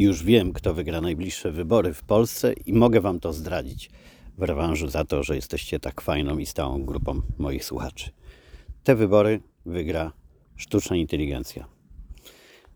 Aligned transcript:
Już 0.00 0.24
wiem, 0.24 0.52
kto 0.52 0.74
wygra 0.74 1.00
najbliższe 1.00 1.52
wybory 1.52 1.94
w 1.94 2.02
Polsce 2.02 2.52
i 2.52 2.72
mogę 2.72 3.00
Wam 3.00 3.20
to 3.20 3.32
zdradzić 3.32 3.90
w 4.38 4.42
rewanżu 4.42 4.88
za 4.88 5.04
to, 5.04 5.22
że 5.22 5.36
jesteście 5.36 5.80
tak 5.80 6.00
fajną 6.00 6.38
i 6.38 6.46
stałą 6.46 6.84
grupą 6.84 7.20
moich 7.38 7.64
słuchaczy. 7.64 8.10
Te 8.84 8.94
wybory 8.94 9.40
wygra 9.66 10.12
sztuczna 10.56 10.96
inteligencja. 10.96 11.66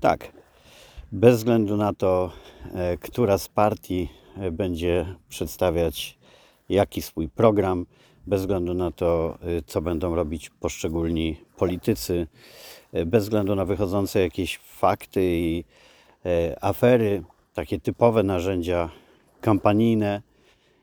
Tak, 0.00 0.32
bez 1.12 1.36
względu 1.36 1.76
na 1.76 1.94
to, 1.94 2.32
e, 2.74 2.96
która 2.96 3.38
z 3.38 3.48
partii 3.48 4.08
e, 4.36 4.50
będzie 4.50 5.06
przedstawiać 5.28 6.18
jaki 6.68 7.02
swój 7.02 7.28
program, 7.28 7.86
bez 8.26 8.40
względu 8.40 8.74
na 8.74 8.90
to, 8.90 9.38
e, 9.42 9.62
co 9.66 9.82
będą 9.82 10.14
robić 10.14 10.50
poszczególni 10.50 11.36
politycy, 11.56 12.26
bez 13.06 13.24
względu 13.24 13.54
na 13.54 13.64
wychodzące 13.64 14.20
jakieś 14.20 14.58
fakty 14.58 15.22
i 15.24 15.64
afery, 16.60 17.22
takie 17.54 17.80
typowe 17.80 18.22
narzędzia 18.22 18.90
kampanijne. 19.40 20.22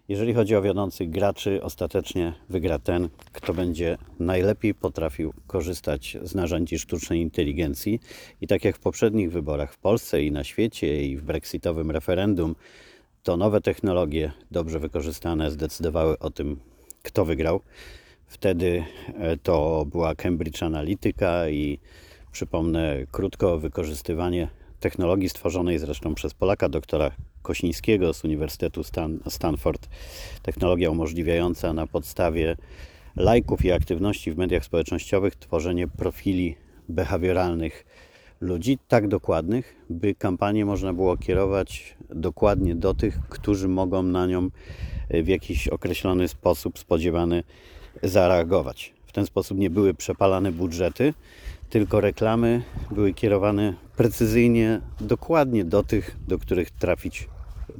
Jeżeli 0.07 0.33
chodzi 0.33 0.55
o 0.55 0.61
wiodących 0.61 1.09
graczy, 1.09 1.63
ostatecznie 1.63 2.33
wygra 2.49 2.79
ten, 2.79 3.09
kto 3.31 3.53
będzie 3.53 3.97
najlepiej 4.19 4.73
potrafił 4.73 5.33
korzystać 5.47 6.17
z 6.23 6.35
narzędzi 6.35 6.79
sztucznej 6.79 7.21
inteligencji. 7.21 7.99
I 8.41 8.47
tak 8.47 8.65
jak 8.65 8.77
w 8.77 8.79
poprzednich 8.79 9.31
wyborach 9.31 9.73
w 9.73 9.77
Polsce 9.77 10.23
i 10.23 10.31
na 10.31 10.43
świecie, 10.43 11.03
i 11.03 11.17
w 11.17 11.23
brexitowym 11.23 11.91
referendum, 11.91 12.55
to 13.23 13.37
nowe 13.37 13.61
technologie, 13.61 14.31
dobrze 14.51 14.79
wykorzystane, 14.79 15.51
zdecydowały 15.51 16.19
o 16.19 16.29
tym, 16.29 16.59
kto 17.03 17.25
wygrał. 17.25 17.61
Wtedy 18.27 18.83
e, 19.17 19.37
to 19.37 19.85
była 19.85 20.15
Cambridge 20.15 20.63
Analytica 20.63 21.49
i 21.49 21.79
przypomnę 22.31 22.97
krótko 23.11 23.59
wykorzystywanie 23.59 24.47
technologii 24.81 25.29
stworzonej 25.29 25.79
zresztą 25.79 26.15
przez 26.15 26.33
Polaka, 26.33 26.69
doktora 26.69 27.11
Kosińskiego 27.41 28.13
z 28.13 28.23
Uniwersytetu 28.23 28.83
Stan 28.83 29.19
Stanford. 29.29 29.89
Technologia 30.43 30.89
umożliwiająca 30.89 31.73
na 31.73 31.87
podstawie 31.87 32.57
lajków 33.15 33.65
i 33.65 33.71
aktywności 33.71 34.31
w 34.31 34.37
mediach 34.37 34.65
społecznościowych 34.65 35.35
tworzenie 35.35 35.87
profili 35.87 36.55
behawioralnych 36.89 37.85
ludzi, 38.41 38.77
tak 38.87 39.07
dokładnych, 39.07 39.75
by 39.89 40.15
kampanię 40.15 40.65
można 40.65 40.93
było 40.93 41.17
kierować 41.17 41.95
dokładnie 42.09 42.75
do 42.75 42.93
tych, 42.93 43.19
którzy 43.29 43.67
mogą 43.67 44.03
na 44.03 44.25
nią 44.25 44.49
w 45.09 45.27
jakiś 45.27 45.67
określony 45.67 46.27
sposób 46.27 46.79
spodziewany 46.79 47.43
zareagować. 48.03 48.93
W 49.05 49.11
ten 49.11 49.25
sposób 49.25 49.57
nie 49.57 49.69
były 49.69 49.93
przepalane 49.93 50.51
budżety, 50.51 51.13
tylko 51.69 52.01
reklamy 52.01 52.61
były 52.91 53.13
kierowane 53.13 53.73
precyzyjnie, 54.01 54.81
dokładnie 55.01 55.65
do 55.65 55.83
tych, 55.83 56.17
do 56.27 56.39
których 56.39 56.71
trafić 56.71 57.29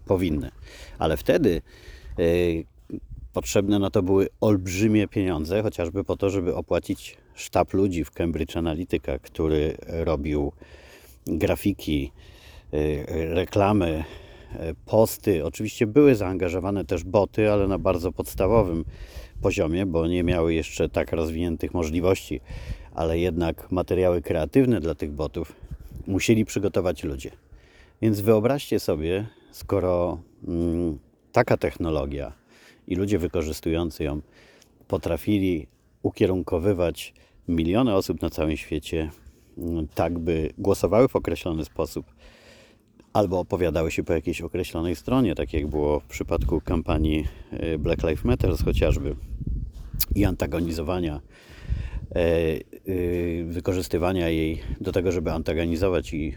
powinny. 0.06 0.52
Ale 1.00 1.18
wtedy 1.18 1.62
y, 2.20 2.66
potrzebne 3.34 3.80
na 3.80 3.90
to 3.90 4.04
były 4.04 4.28
olbrzymie 4.42 5.08
pieniądze, 5.08 5.64
chociażby 5.64 6.04
po 6.04 6.18
to, 6.18 6.30
żeby 6.30 6.56
opłacić 6.56 7.18
sztab 7.36 7.74
ludzi 7.74 8.04
w 8.04 8.12
Cambridge 8.12 8.58
Analytica, 8.58 9.20
który 9.20 9.78
robił 9.88 10.52
grafiki, 11.28 12.12
y, 12.74 13.06
reklamy, 13.08 14.04
y, 14.56 14.76
posty. 14.86 15.46
Oczywiście 15.46 15.88
były 15.88 16.16
zaangażowane 16.16 16.86
też 16.86 17.04
boty, 17.04 17.52
ale 17.52 17.68
na 17.68 17.78
bardzo 17.78 18.12
podstawowym 18.12 18.86
poziomie, 19.42 19.86
bo 19.86 20.08
nie 20.08 20.24
miały 20.24 20.54
jeszcze 20.54 20.90
tak 20.90 21.12
rozwiniętych 21.12 21.74
możliwości 21.74 22.42
ale 22.94 23.20
jednak 23.20 23.72
materiały 23.72 24.22
kreatywne 24.22 24.80
dla 24.80 24.96
tych 24.96 25.12
botów 25.12 25.56
musieli 26.08 26.46
przygotować 26.46 27.04
ludzie. 27.04 27.32
Więc 28.02 28.22
wyobraźcie 28.22 28.80
sobie, 28.80 29.28
skoro 29.52 30.22
mm, 30.48 31.00
taka 31.32 31.58
technologia 31.58 32.34
i 32.88 32.96
ludzie 32.96 33.20
wykorzystujący 33.20 34.04
ją 34.04 34.22
potrafili 34.88 35.68
ukierunkowywać 36.04 37.14
miliony 37.48 37.96
osób 37.96 38.22
na 38.22 38.30
całym 38.30 38.58
świecie, 38.58 39.10
mm, 39.58 39.88
tak 39.88 40.20
by 40.20 40.50
głosowały 40.58 41.08
w 41.08 41.16
określony 41.16 41.66
sposób, 41.66 42.06
albo 43.14 43.40
opowiadały 43.40 43.92
się 43.92 44.04
po 44.04 44.14
jakiejś 44.14 44.42
określonej 44.42 44.96
stronie, 44.96 45.36
tak 45.36 45.54
jak 45.54 45.68
było 45.68 46.00
w 46.00 46.06
przypadku 46.06 46.62
kampanii 46.62 47.28
y, 47.74 47.78
Black 47.80 48.04
Lives 48.04 48.24
Matter 48.24 48.58
chociażby 48.66 49.16
i 50.16 50.26
antagonizowania 50.26 51.22
wykorzystywania 53.46 54.30
jej 54.30 54.62
do 54.82 54.92
tego, 54.92 55.12
żeby 55.12 55.32
antagonizować 55.32 56.14
i 56.14 56.34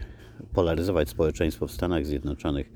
polaryzować 0.53 1.09
społeczeństwo 1.09 1.67
w 1.67 1.71
Stanach 1.71 2.05
Zjednoczonych. 2.05 2.71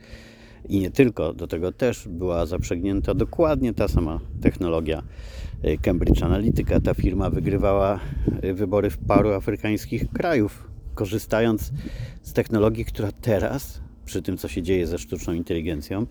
I 0.70 0.80
nie 0.80 0.92
tylko, 0.92 1.34
do 1.34 1.48
tego 1.48 1.72
też 1.72 2.08
była 2.08 2.46
zaprzęgnięta 2.46 3.14
dokładnie 3.14 3.74
ta 3.74 3.88
sama 3.88 4.20
technologia 4.42 5.04
e, 5.64 5.78
Cambridge 5.78 6.24
Analytica. 6.24 6.80
Ta 6.80 6.94
firma 6.94 7.30
wygrywała 7.30 8.00
e, 8.42 8.54
wybory 8.54 8.90
w 8.90 8.98
paru 8.98 9.30
afrykańskich 9.30 10.10
krajów, 10.10 10.68
korzystając 10.96 11.72
z 12.22 12.34
technologii, 12.34 12.86
która 12.86 13.12
teraz, 13.12 13.82
przy 14.06 14.22
tym 14.22 14.38
co 14.38 14.48
się 14.48 14.62
dzieje 14.62 14.88
ze 14.88 14.98
sztuczną 14.98 15.34
inteligencją, 15.34 16.06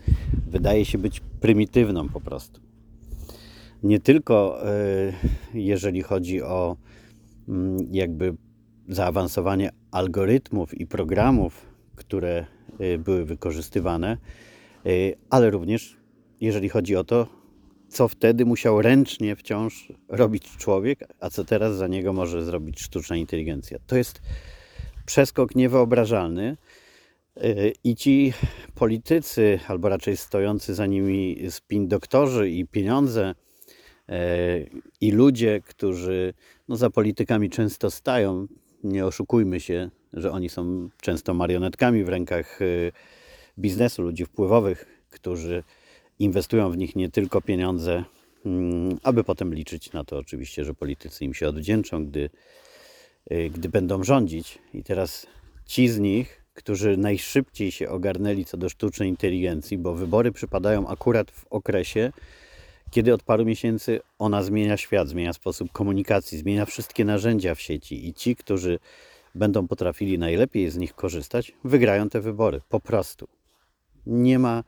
wydaje 0.47 0.85
się 0.85 0.99
być 0.99 1.21
prymitywną 1.41 2.09
po 2.09 2.21
prostu 2.21 2.68
nie 3.83 4.01
tylko 4.01 4.67
e, 4.69 5.13
jeżeli 5.55 6.03
chodzi 6.03 6.43
o 6.43 6.77
mm, 7.49 7.77
jakby 7.91 8.35
zaawansowanie 8.89 9.71
algorytmów 9.91 10.81
i 10.81 10.87
programów, 10.87 11.67
które 11.97 12.47
e, 12.79 12.99
były 12.99 13.25
wykorzystywane, 13.25 14.17
e, 14.87 14.91
ale 15.31 15.51
również 15.51 15.97
jeżeli 16.41 16.69
chodzi 16.69 16.97
o 16.97 17.05
to, 17.05 17.27
co 17.89 18.09
wtedy 18.09 18.45
musiał 18.45 18.83
ręcznie 18.83 19.37
wciąż 19.37 19.93
robić 20.09 20.57
człowiek, 20.57 21.05
a 21.21 21.31
co 21.31 21.45
teraz 21.45 21.77
za 21.77 21.89
niego 21.89 22.13
może 22.13 22.45
zrobić 22.45 22.81
sztuczna 22.81 23.17
inteligencja. 23.17 23.79
To 23.87 23.97
jest 23.97 24.23
przeskok 25.07 25.55
niewyobrażalny. 25.55 26.57
I 27.85 27.97
ci 27.97 28.33
politycy, 28.75 29.61
albo 29.69 29.89
raczej 29.89 30.17
stojący 30.17 30.75
za 30.75 30.87
nimi 30.87 31.37
spin 31.51 31.89
doktorzy 31.89 32.51
i 32.51 32.67
pieniądze, 32.67 33.35
i 35.01 35.11
ludzie, 35.11 35.61
którzy 35.61 36.35
no, 36.69 36.77
za 36.77 36.91
politykami 36.91 37.51
często 37.51 37.91
stają, 37.91 38.47
nie 38.85 39.07
oszukujmy 39.07 39.61
się, 39.61 39.91
że 40.13 40.33
oni 40.33 40.49
są 40.49 40.89
często 41.01 41.35
marionetkami 41.35 42.05
w 42.05 42.09
rękach 42.09 42.63
y, 42.63 42.93
biznesu, 43.59 44.03
ludzi 44.03 44.25
wpływowych, 44.25 45.05
którzy 45.11 45.63
inwestują 46.19 46.71
w 46.71 46.77
nich 46.77 46.97
nie 46.97 47.11
tylko 47.11 47.41
pieniądze, 47.41 48.05
mm, 48.47 48.99
aby 49.03 49.25
potem 49.25 49.55
liczyć 49.55 49.93
na 49.93 50.05
to 50.05 50.19
oczywiście, 50.19 50.65
że 50.65 50.75
politycy 50.75 51.25
im 51.25 51.35
się 51.35 51.49
odwdzięczą, 51.49 52.07
gdy, 52.07 52.31
y, 53.33 53.51
gdy 53.51 53.69
będą 53.69 54.05
rządzić. 54.05 54.59
I 54.75 54.83
teraz 54.83 55.27
ci 55.67 55.89
z 55.89 55.99
nich, 55.99 56.45
którzy 56.55 56.97
najszybciej 56.97 57.73
się 57.73 57.89
ogarnęli 57.89 58.45
co 58.45 58.57
do 58.57 58.69
sztucznej 58.69 59.09
inteligencji, 59.09 59.79
bo 59.79 59.95
wybory 59.95 60.33
przypadają 60.33 60.89
akurat 60.89 61.31
w 61.31 61.47
okresie, 61.51 62.13
kiedy 62.91 63.15
od 63.15 63.23
paru 63.23 63.45
miesięcy 63.45 64.01
ona 64.19 64.43
zmienia 64.43 64.77
świat, 64.77 65.09
zmienia 65.09 65.33
sposób 65.33 65.73
komunikacji, 65.73 66.39
zmienia 66.39 66.65
wszystkie 66.65 67.05
narzędzia 67.05 67.55
w 67.55 67.61
sieci 67.61 68.09
i 68.09 68.15
ci, 68.15 68.37
którzy 68.37 68.79
będą 69.35 69.69
potrafili 69.69 70.19
najlepiej 70.19 70.71
z 70.71 70.77
nich 70.77 70.95
korzystać, 70.95 71.53
wygrają 71.65 72.09
te 72.09 72.21
wybory. 72.21 72.61
Po 72.69 72.81
prostu. 72.81 73.29
Nie 74.07 74.39
ma 74.39 74.65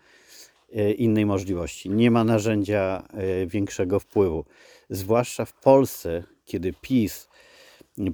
e, 0.72 0.92
innej 0.92 1.26
możliwości. 1.26 1.90
Nie 1.90 2.10
ma 2.10 2.24
narzędzia 2.24 3.08
e, 3.12 3.46
większego 3.46 4.00
wpływu. 4.00 4.44
Zwłaszcza 4.90 5.44
w 5.44 5.52
Polsce, 5.52 6.22
kiedy 6.44 6.72
PiS 6.80 7.28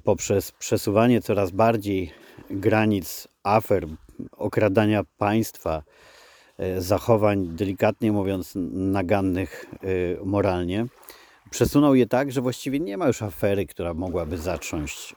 poprzez 0.03 0.51
przesuwanie 0.51 1.21
coraz 1.21 1.51
bardziej 1.51 2.11
granic 2.49 3.27
afer, 3.43 3.87
okradania 4.31 5.03
państwa, 5.17 5.83
zachowań, 6.77 7.47
delikatnie 7.47 8.11
mówiąc, 8.11 8.51
nagannych 8.73 9.65
e, 9.73 10.25
moralnie, 10.25 10.85
przesunął 11.49 11.95
je 11.95 12.07
tak, 12.07 12.31
że 12.31 12.41
właściwie 12.41 12.79
nie 12.79 12.97
ma 12.97 13.07
już 13.07 13.21
afery, 13.21 13.65
która 13.65 13.93
mogłaby 13.93 14.37
zatrząść 14.37 15.11
e, 15.11 15.15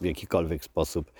w 0.00 0.04
jakikolwiek 0.04 0.64
sposób 0.64 1.12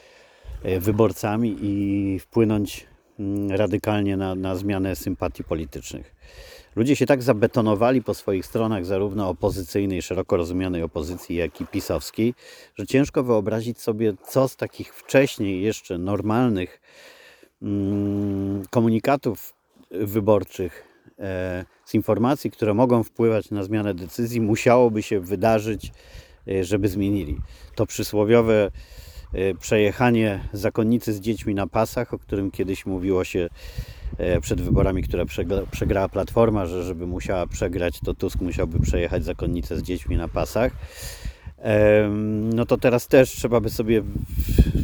wyborcami 0.80 1.56
i 1.60 2.18
wpłynąć 2.18 2.86
mm, 3.18 3.50
radykalnie 3.50 4.16
na, 4.16 4.34
na 4.34 4.56
zmianę 4.56 4.96
sympatii 4.96 5.44
politycznych. 5.44 6.14
Ludzie 6.76 6.96
się 6.96 7.06
tak 7.06 7.22
zabetonowali 7.22 8.02
po 8.02 8.14
swoich 8.14 8.46
stronach, 8.46 8.86
zarówno 8.86 9.28
opozycyjnej, 9.28 10.02
szeroko 10.02 10.36
rozumianej 10.36 10.82
opozycji, 10.82 11.36
jak 11.36 11.60
i 11.60 11.66
pisowskiej, 11.66 12.34
że 12.74 12.86
ciężko 12.86 13.22
wyobrazić 13.22 13.80
sobie, 13.80 14.14
co 14.28 14.48
z 14.48 14.56
takich 14.56 14.94
wcześniej 14.94 15.62
jeszcze 15.62 15.98
normalnych 15.98 16.80
komunikatów 18.70 19.54
wyborczych, 19.90 20.84
e, 21.18 21.64
z 21.84 21.94
informacji, 21.94 22.50
które 22.50 22.74
mogą 22.74 23.02
wpływać 23.02 23.50
na 23.50 23.62
zmianę 23.62 23.94
decyzji, 23.94 24.40
musiałoby 24.40 25.02
się 25.02 25.20
wydarzyć, 25.20 25.92
e, 26.48 26.64
żeby 26.64 26.88
zmienili. 26.88 27.38
To 27.74 27.86
przysłowiowe 27.86 28.70
e, 29.32 29.54
przejechanie 29.54 30.48
zakonnicy 30.52 31.12
z 31.12 31.20
dziećmi 31.20 31.54
na 31.54 31.66
pasach, 31.66 32.14
o 32.14 32.18
którym 32.18 32.50
kiedyś 32.50 32.86
mówiło 32.86 33.24
się 33.24 33.48
przed 34.40 34.60
wyborami, 34.60 35.02
które 35.02 35.26
przegra, 35.26 35.62
przegrała 35.70 36.08
Platforma, 36.08 36.66
że 36.66 36.82
żeby 36.82 37.06
musiała 37.06 37.46
przegrać, 37.46 38.00
to 38.04 38.14
Tusk 38.14 38.40
musiałby 38.40 38.80
przejechać 38.80 39.24
zakonnicę 39.24 39.76
z 39.76 39.82
dziećmi 39.82 40.16
na 40.16 40.28
pasach. 40.28 40.72
No 42.54 42.66
to 42.66 42.76
teraz 42.76 43.06
też 43.06 43.30
trzeba 43.30 43.60
by 43.60 43.70
sobie 43.70 44.02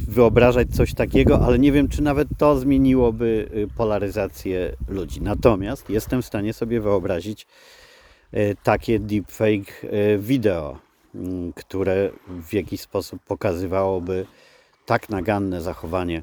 wyobrażać 0.09 0.69
coś 0.69 0.95
takiego, 0.95 1.47
ale 1.47 1.59
nie 1.59 1.73
wiem, 1.73 1.89
czy 1.89 2.03
nawet 2.03 2.29
to 2.39 2.59
zmieniłoby 2.59 3.49
y, 3.57 3.69
polaryzację 3.77 4.77
ludzi. 4.89 5.21
Natomiast 5.21 5.91
jestem 5.91 6.23
w 6.23 6.27
stanie 6.27 6.53
sobie 6.53 6.81
wyobrazić 6.81 7.47
y, 8.35 8.57
takie 8.63 8.99
deepfake 8.99 9.85
y, 9.85 10.19
wideo, 10.19 10.79
mm, 11.15 11.53
które 11.53 12.11
w 12.29 12.53
jakiś 12.55 12.81
sposób 12.81 13.23
pokazywałoby 13.23 14.27
tak 14.87 15.09
naganne 15.09 15.63
zachowanie 15.63 16.23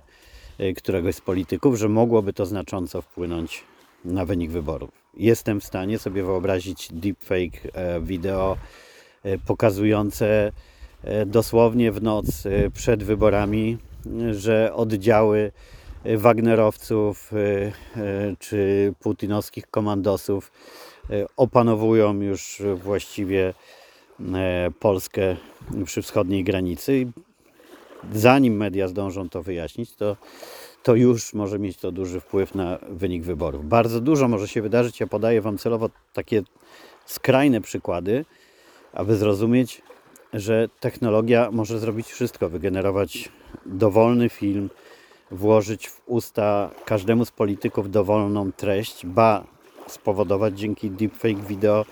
któregoś 0.78 1.16
z 1.16 1.22
polityków, 1.22 1.76
że 1.76 1.90
mogłoby 1.90 2.34
to 2.34 2.46
znacząco 2.46 3.02
wpłynąć 3.02 3.64
na 4.06 4.26
wynik 4.26 4.52
wyborów. 4.52 4.90
Jestem 5.18 5.62
w 5.62 5.66
stanie 5.66 6.00
sobie 6.00 6.24
wyobrazić 6.24 6.88
deepfake 6.92 7.62
wideo 8.02 8.58
pokazujące 9.46 10.52
dosłownie 11.26 11.92
w 11.92 12.02
noc 12.02 12.26
przed 12.74 13.04
wyborami 13.04 13.78
że 14.32 14.74
oddziały 14.74 15.52
Wagnerowców 16.18 17.32
czy 18.40 18.94
putinowskich 19.00 19.68
komandosów 19.68 20.52
opanowują 21.38 22.22
już 22.22 22.62
właściwie 22.76 23.54
Polskę 24.80 25.36
przy 25.86 26.02
wschodniej 26.02 26.44
granicy. 26.44 27.08
Zanim 28.14 28.58
media 28.58 28.88
zdążą 28.88 29.30
to 29.30 29.44
wyjaśnić, 29.44 29.96
to, 29.96 30.18
to 30.84 30.96
już 30.96 31.34
może 31.34 31.60
mieć 31.60 31.78
to 31.78 31.92
duży 31.92 32.20
wpływ 32.20 32.56
na 32.56 32.80
wynik 32.90 33.24
wyborów. 33.24 33.70
Bardzo 33.70 34.02
dużo 34.02 34.28
może 34.28 34.48
się 34.48 34.62
wydarzyć. 34.62 35.00
Ja 35.00 35.08
podaję 35.08 35.42
Wam 35.42 35.58
celowo 35.58 35.90
takie 36.14 36.44
skrajne 37.06 37.62
przykłady, 37.62 38.26
aby 38.96 39.16
zrozumieć, 39.16 39.82
że 40.34 40.70
technologia 40.80 41.52
może 41.52 41.80
zrobić 41.80 42.08
wszystko, 42.08 42.50
wygenerować 42.50 43.30
dowolny 43.66 44.30
film, 44.30 44.70
włożyć 45.32 45.88
w 45.88 46.02
usta 46.06 46.70
każdemu 46.86 47.26
z 47.26 47.32
polityków 47.32 47.92
dowolną 47.92 48.52
treść, 48.52 49.06
ba 49.06 49.44
spowodować 49.88 50.60
dzięki 50.60 50.92
deepfake 50.92 51.46
video, 51.48 51.86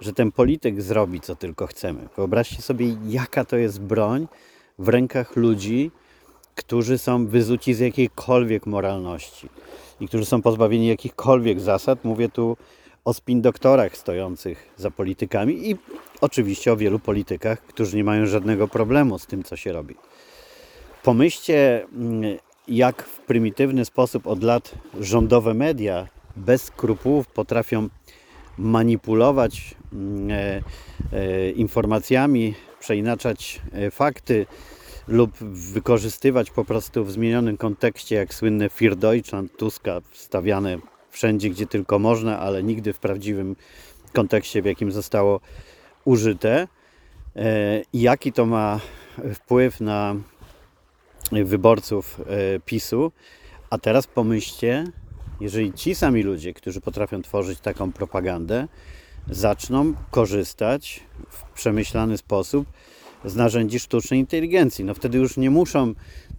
że 0.00 0.12
ten 0.12 0.32
polityk 0.32 0.82
zrobi 0.82 1.20
co 1.20 1.36
tylko 1.36 1.66
chcemy. 1.66 2.08
Wyobraźcie 2.16 2.62
sobie, 2.62 2.96
jaka 3.06 3.44
to 3.44 3.56
jest 3.56 3.80
broń 3.80 4.28
w 4.78 4.88
rękach 4.88 5.36
ludzi, 5.36 5.90
którzy 6.54 6.98
są 6.98 7.26
wyzuci 7.26 7.74
z 7.74 7.78
jakiejkolwiek 7.78 8.66
moralności 8.66 9.48
i 10.00 10.08
którzy 10.08 10.24
są 10.24 10.42
pozbawieni 10.42 10.86
jakichkolwiek 10.86 11.60
zasad. 11.60 12.04
Mówię 12.04 12.28
tu 12.28 12.56
o 13.06 13.14
spin 13.14 13.42
doktorach 13.42 13.96
stojących 13.96 14.74
za 14.76 14.90
politykami 14.90 15.70
i 15.70 15.76
oczywiście 16.20 16.72
o 16.72 16.76
wielu 16.76 16.98
politykach, 16.98 17.60
którzy 17.60 17.96
nie 17.96 18.04
mają 18.04 18.26
żadnego 18.26 18.68
problemu 18.68 19.18
z 19.18 19.26
tym, 19.26 19.44
co 19.44 19.56
się 19.56 19.72
robi. 19.72 19.94
Pomyślcie, 21.02 21.86
mm, 21.92 22.38
jak 22.68 23.02
w 23.02 23.18
prymitywny 23.20 23.84
sposób 23.84 24.26
od 24.26 24.42
lat 24.42 24.74
rządowe 25.00 25.54
media 25.54 26.08
bez 26.36 26.62
skrupułów 26.62 27.26
potrafią 27.26 27.88
manipulować 28.58 29.74
mm, 29.92 30.30
e, 30.30 30.62
e, 31.12 31.50
informacjami, 31.50 32.54
przeinaczać 32.80 33.60
e, 33.72 33.90
fakty 33.90 34.46
lub 35.08 35.36
wykorzystywać 35.72 36.50
po 36.50 36.64
prostu 36.64 37.04
w 37.04 37.12
zmienionym 37.12 37.56
kontekście, 37.56 38.16
jak 38.16 38.34
słynne 38.34 38.68
Für 38.68 38.96
Deutschland 38.96 39.56
Tuska, 39.56 40.00
wstawiane 40.10 40.78
wszędzie, 41.16 41.50
gdzie 41.50 41.66
tylko 41.66 41.98
można, 41.98 42.38
ale 42.38 42.62
nigdy 42.62 42.92
w 42.92 42.98
prawdziwym 42.98 43.56
kontekście, 44.12 44.62
w 44.62 44.64
jakim 44.64 44.92
zostało 44.92 45.40
użyte. 46.04 46.68
I 47.92 48.00
jaki 48.00 48.32
to 48.32 48.46
ma 48.46 48.80
wpływ 49.34 49.80
na 49.80 50.16
wyborców 51.32 52.20
e, 52.20 52.60
PiSu. 52.60 53.12
A 53.70 53.78
teraz 53.78 54.06
pomyślcie, 54.06 54.84
jeżeli 55.40 55.72
ci 55.72 55.94
sami 55.94 56.22
ludzie, 56.22 56.54
którzy 56.54 56.80
potrafią 56.80 57.22
tworzyć 57.22 57.60
taką 57.60 57.92
propagandę, 57.92 58.68
zaczną 59.30 59.94
korzystać 60.10 61.00
w 61.28 61.42
przemyślany 61.42 62.18
sposób 62.18 62.66
z 63.26 63.36
narzędzi 63.36 63.80
sztucznej 63.80 64.20
inteligencji. 64.20 64.84
No 64.84 64.94
wtedy 64.94 65.18
już 65.18 65.36
nie 65.36 65.50
muszą 65.50 65.94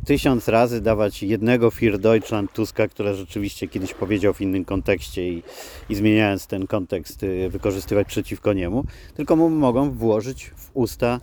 tysiąc 0.05 0.47
razy 0.47 0.81
dawać 0.81 1.23
jednego 1.23 1.69
Für 1.69 1.97
Deutschland 1.97 2.53
Tuska, 2.53 2.87
które 2.87 3.15
rzeczywiście 3.15 3.67
kiedyś 3.67 3.93
powiedział 3.93 4.33
w 4.33 4.41
innym 4.41 4.65
kontekście 4.65 5.29
i, 5.29 5.43
i 5.89 5.95
zmieniając 5.95 6.47
ten 6.47 6.67
kontekst 6.67 7.23
y, 7.23 7.49
wykorzystywać 7.49 8.07
przeciwko 8.07 8.53
niemu, 8.53 8.83
tylko 9.15 9.35
mu 9.35 9.49
mogą 9.49 9.91
włożyć 9.91 10.51
w 10.55 10.69
usta 10.73 11.19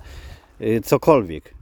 y, 0.60 0.80
cokolwiek. 0.84 1.54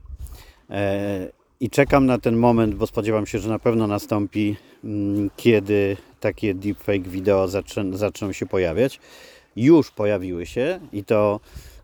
E, 0.70 1.28
i 1.60 1.70
czekam 1.70 2.06
na 2.06 2.18
ten 2.18 2.36
moment, 2.36 2.74
bo 2.74 2.86
spodziewam 2.86 3.26
się, 3.26 3.38
że 3.38 3.48
na 3.48 3.58
pewno 3.58 3.86
nastąpi, 3.86 4.56
mm, 4.84 5.30
kiedy 5.36 5.96
takie 6.20 6.54
deepfake 6.54 7.08
wideo 7.08 7.48
zaczną 7.92 8.32
się 8.32 8.46
pojawiać. 8.46 9.00
Już 9.56 9.90
pojawiły 9.90 10.46
się 10.46 10.80
i 10.92 11.04
to 11.04 11.40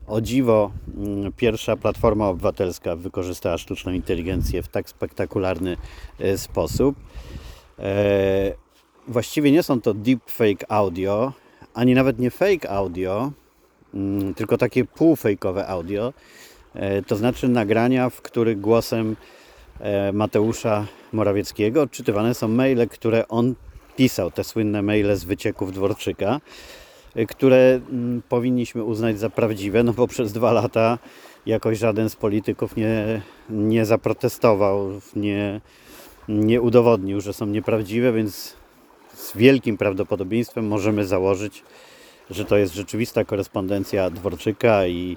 o 0.09 0.21
dziwo 0.21 0.71
mm, 0.97 1.33
pierwsza 1.33 1.77
platforma 1.77 2.29
obywatelska 2.29 2.97
wykorzystała 2.97 3.59
sztuczną 3.59 3.93
inteligencję 3.93 4.63
w 4.63 4.69
tak 4.69 4.89
spektakularny 4.89 5.77
e, 6.19 6.39
sposób. 6.39 6.97
E, 7.79 8.53
właściwie 9.09 9.53
nie 9.53 9.63
są 9.63 9.81
to 9.81 9.95
deepfake 9.95 10.65
audio, 10.69 11.33
ani 11.75 11.95
nawet 11.95 12.19
nie 12.19 12.31
fake 12.31 12.71
audio, 12.71 13.33
mm, 13.95 14.35
tylko 14.35 14.59
takie 14.59 14.85
półfejkowe 14.85 15.67
audio. 15.67 16.13
E, 16.75 17.03
to 17.03 17.17
znaczy 17.17 17.49
nagrania, 17.49 18.11
w 18.11 18.23
których 18.23 18.61
głosem 18.61 19.17
Mateusza 20.13 20.87
Morawieckiego 21.13 21.83
odczytywane 21.83 22.35
są 22.35 22.49
maile, 22.49 22.89
które 22.89 23.29
on 23.29 23.55
pisał, 23.97 24.31
te 24.31 24.45
słynne 24.45 24.83
maile 24.83 25.17
z 25.17 25.25
wycieków 25.25 25.73
Dworczyka, 25.73 26.41
które 27.27 27.81
mm, 27.91 28.23
powinniśmy 28.29 28.85
uznać 28.85 29.19
za 29.19 29.31
prawdziwe, 29.31 29.83
no 29.83 29.93
bo 29.93 30.07
przez 30.07 30.33
dwa 30.33 30.53
lata 30.53 30.99
jakoś 31.47 31.79
żaden 31.79 32.11
z 32.11 32.17
polityków 32.17 32.77
nie, 32.77 33.23
nie 33.51 33.85
zaprotestował, 33.85 34.91
nie, 35.17 35.61
nie 36.29 36.61
udowodnił, 36.61 37.21
że 37.21 37.33
są 37.33 37.47
nieprawdziwe, 37.47 38.13
więc 38.13 38.57
z 39.15 39.37
wielkim 39.37 39.77
prawdopodobieństwem 39.77 40.67
możemy 40.67 41.07
założyć, 41.07 41.63
że 42.31 42.45
to 42.45 42.57
jest 42.57 42.75
rzeczywista 42.75 43.25
korespondencja 43.25 44.11
Dworczyka 44.11 44.87
i 44.87 45.17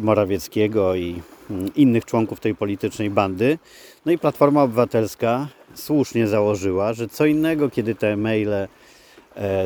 Morawieckiego 0.00 0.94
i 0.94 1.22
mm, 1.50 1.74
innych 1.74 2.04
członków 2.04 2.40
tej 2.40 2.54
politycznej 2.54 3.10
bandy. 3.10 3.58
No 4.06 4.12
i 4.12 4.18
Platforma 4.18 4.62
Obywatelska 4.62 5.48
słusznie 5.74 6.26
założyła, 6.26 6.92
że 6.92 7.08
co 7.08 7.26
innego, 7.26 7.70
kiedy 7.70 7.94
te 7.94 8.16
maile 8.16 8.68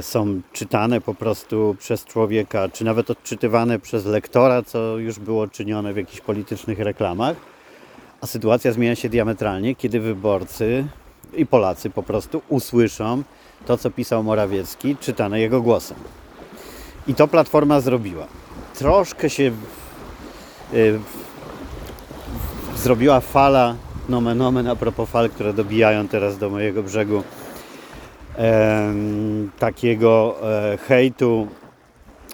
są 0.01 0.41
czytane 0.53 1.01
po 1.01 1.15
prostu 1.15 1.77
przez 1.79 2.05
człowieka, 2.05 2.69
czy 2.69 2.85
nawet 2.85 3.11
odczytywane 3.11 3.79
przez 3.79 4.07
lektora, 4.07 4.63
co 4.63 4.99
już 4.99 5.19
było 5.19 5.49
czynione 5.49 5.93
w 5.93 5.97
jakichś 5.97 6.21
politycznych 6.21 6.79
reklamach, 6.79 7.37
a 8.21 8.27
sytuacja 8.27 8.73
zmienia 8.73 8.95
się 8.95 9.09
diametralnie, 9.09 9.75
kiedy 9.75 10.01
wyborcy 10.01 10.87
i 11.37 11.47
Polacy 11.47 11.91
po 11.91 12.03
prostu 12.03 12.43
usłyszą 12.49 13.23
to, 13.67 13.79
co 13.79 13.91
pisał 13.91 14.23
Morawiecki, 14.23 14.97
czytane 15.01 15.41
jego 15.41 15.63
głosem. 15.63 15.97
I 17.07 17.15
to 17.15 17.29
Platforma 17.29 17.81
zrobiła. 17.81 18.27
Troszkę 18.75 19.31
się 19.31 19.53
Y, 20.73 21.01
zrobiła 22.77 23.21
fala, 23.21 23.77
nomen 24.09 24.43
omen 24.43 24.69
a 24.69 24.77
propos 24.77 25.11
fal, 25.11 25.31
które 25.31 25.53
dobijają 25.53 26.09
teraz 26.09 26.39
do 26.39 26.51
mojego 26.51 26.83
brzegu, 26.83 27.23
takiego 29.59 30.37
e, 30.43 30.77
hejtu 30.77 31.49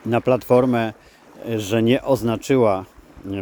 na 0.06 0.20
platformę, 0.20 0.92
że 1.56 1.82
nie 1.82 2.02
oznaczyła 2.02 2.84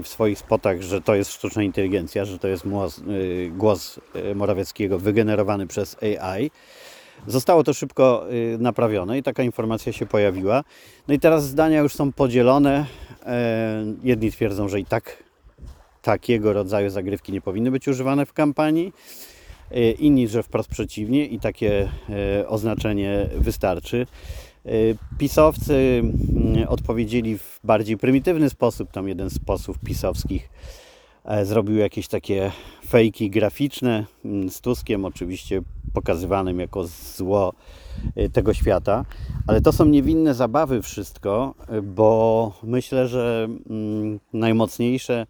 w 0.02 0.08
swoich 0.08 0.38
spotach, 0.38 0.82
że 0.82 1.00
to 1.00 1.14
jest 1.14 1.32
sztuczna 1.32 1.62
inteligencja, 1.62 2.24
że 2.24 2.38
to 2.38 2.48
jest 2.48 2.68
głos, 2.68 2.98
y, 2.98 3.50
głos 3.56 4.00
Morawieckiego 4.34 4.98
wygenerowany 4.98 5.66
przez 5.66 5.96
AI. 6.02 6.50
Zostało 7.26 7.64
to 7.64 7.74
szybko 7.74 8.26
naprawione 8.58 9.18
i 9.18 9.22
taka 9.22 9.42
informacja 9.42 9.92
się 9.92 10.06
pojawiła. 10.06 10.64
No 11.08 11.14
i 11.14 11.18
teraz 11.18 11.44
zdania 11.44 11.80
już 11.80 11.94
są 11.94 12.12
podzielone. 12.12 12.86
E, 13.26 13.84
jedni 14.02 14.32
twierdzą, 14.32 14.68
że 14.68 14.80
i 14.80 14.84
tak 14.84 15.22
takiego 16.02 16.52
rodzaju 16.52 16.90
zagrywki 16.90 17.32
nie 17.32 17.40
powinny 17.40 17.70
być 17.70 17.88
używane 17.88 18.26
w 18.26 18.32
kampanii. 18.32 18.92
E, 19.70 19.90
inni, 19.90 20.28
że 20.28 20.42
wprost 20.42 20.68
przeciwnie 20.68 21.26
i 21.26 21.40
takie 21.40 21.88
e, 22.10 22.48
oznaczenie 22.48 23.28
wystarczy. 23.36 24.06
Pisowcy 25.18 26.02
mm, 26.02 26.68
odpowiedzieli 26.68 27.38
w 27.38 27.60
bardziej 27.64 27.96
prymitywny 27.96 28.50
sposób. 28.50 28.90
Tam 28.90 29.08
jeden 29.08 29.30
z 29.30 29.38
posłów 29.38 29.78
pisowskich 29.78 30.50
e, 31.24 31.44
zrobił 31.44 31.76
jakieś 31.76 32.08
takie 32.08 32.52
fejki 32.88 33.30
graficzne 33.30 34.04
mm, 34.24 34.50
z 34.50 34.60
Tuskiem, 34.60 35.04
oczywiście 35.04 35.62
pokazywanym 35.92 36.60
jako 36.60 36.86
zło 37.16 37.52
e, 38.16 38.28
tego 38.28 38.54
świata. 38.54 39.04
Ale 39.46 39.60
to 39.60 39.72
są 39.72 39.84
niewinne 39.84 40.34
zabawy 40.34 40.82
wszystko, 40.82 41.54
bo 41.82 42.52
myślę, 42.62 43.08
że 43.08 43.48
mm, 43.70 44.20
najmocniejsze 44.32 45.26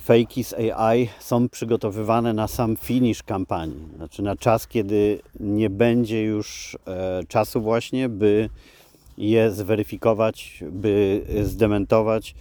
fejki 0.00 0.44
z 0.44 0.54
AI 0.54 1.08
są 1.18 1.48
przygotowywane 1.48 2.32
na 2.32 2.48
sam 2.48 2.76
finish 2.76 3.22
kampanii. 3.22 3.88
Znaczy 3.96 4.22
na 4.22 4.36
czas, 4.36 4.68
kiedy 4.68 5.20
nie 5.40 5.70
będzie 5.70 6.22
już 6.22 6.78
czasu 7.28 7.60
właśnie, 7.60 8.08
by 8.08 8.48
je 9.18 9.50
zweryfikować, 9.50 10.64
by 10.70 11.22
zdementować 11.42 12.34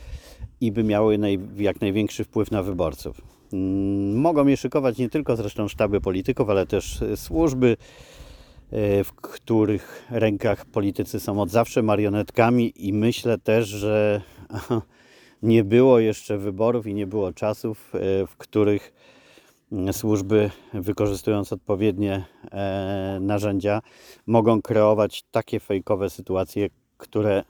i 0.62 0.72
by 0.72 0.84
miały 0.84 1.18
naj, 1.18 1.40
jak 1.58 1.82
największy 1.82 2.24
wpływ 2.24 2.52
na 2.52 2.64
wyborców. 2.64 3.22
Mm, 3.54 4.16
mogą 4.16 4.48
je 4.48 4.58
szykować 4.58 4.98
nie 4.98 5.10
tylko 5.10 5.36
zresztą 5.36 5.68
sztaby 5.68 6.02
polityków, 6.02 6.50
ale 6.50 6.66
też 6.66 7.04
służby, 7.16 7.78
e, 8.72 9.04
w 9.04 9.14
których 9.14 10.06
rękach 10.10 10.66
politycy 10.66 11.20
są 11.20 11.42
od 11.42 11.50
zawsze 11.50 11.84
marionetkami 11.84 12.74
i 12.76 12.94
myślę 12.94 13.38
też, 13.38 13.68
że 13.68 14.22
nie 15.44 15.64
było 15.64 16.00
jeszcze 16.00 16.38
wyborów 16.38 16.88
i 16.88 16.94
nie 16.94 17.08
było 17.08 17.34
czasów, 17.34 17.96
e, 17.96 18.28
w 18.28 18.38
których 18.38 18.94
służby, 19.92 20.52
wykorzystując 20.74 21.54
odpowiednie 21.54 22.26
e, 22.52 23.18
narzędzia, 23.22 23.82
mogą 24.28 24.62
kreować 24.62 25.24
takie 25.32 25.60
fejkowe 25.60 26.10
sytuacje, 26.10 26.70
które 26.98 27.44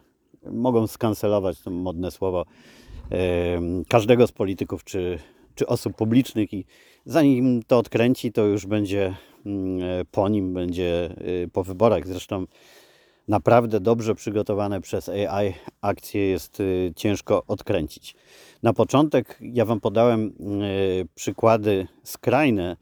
mogą 0.51 0.88
skancelować, 0.88 1.62
to 1.62 1.72
modne 1.72 2.12
słowo, 2.12 2.46
e, 3.12 3.18
każdego 3.89 4.27
z 4.27 4.32
polityków 4.32 4.84
czy, 4.84 5.20
czy 5.56 5.68
osób 5.68 5.96
publicznych 5.96 6.54
i 6.54 6.65
zanim 7.06 7.63
to 7.63 7.77
odkręci, 7.77 8.32
to 8.32 8.46
już 8.46 8.65
będzie 8.65 9.15
mm, 9.46 10.06
po 10.12 10.30
nim, 10.30 10.54
będzie 10.54 11.15
po 11.54 11.63
wyborach. 11.63 12.08
Zresztą 12.08 12.46
naprawdę 13.27 13.79
dobrze 13.79 14.15
przygotowane 14.15 14.82
przez 14.82 15.10
AI 15.10 15.53
akcje 15.82 16.29
jest 16.29 16.60
y, 16.60 16.94
ciężko 16.96 17.44
odkręcić. 17.48 18.15
Na 18.63 18.74
początek 18.74 19.38
ja 19.41 19.65
Wam 19.65 19.79
podałem 19.79 20.27
y, 20.27 21.08
przykłady 21.15 21.88
skrajne 22.03 22.77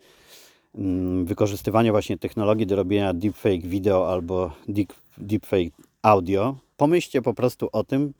mm, 0.76 1.26
wykorzystywania 1.26 1.92
właśnie 1.92 2.18
technologii 2.18 2.68
do 2.68 2.76
robienia 2.76 3.14
deepfake 3.14 3.68
video 3.68 4.12
albo 4.12 4.52
deep, 4.68 4.94
deepfake 5.18 5.72
audio. 6.02 6.56
Pomyślcie 6.78 7.22
po 7.22 7.34
prostu 7.34 7.70
o 7.72 7.84
tym, 7.84 8.14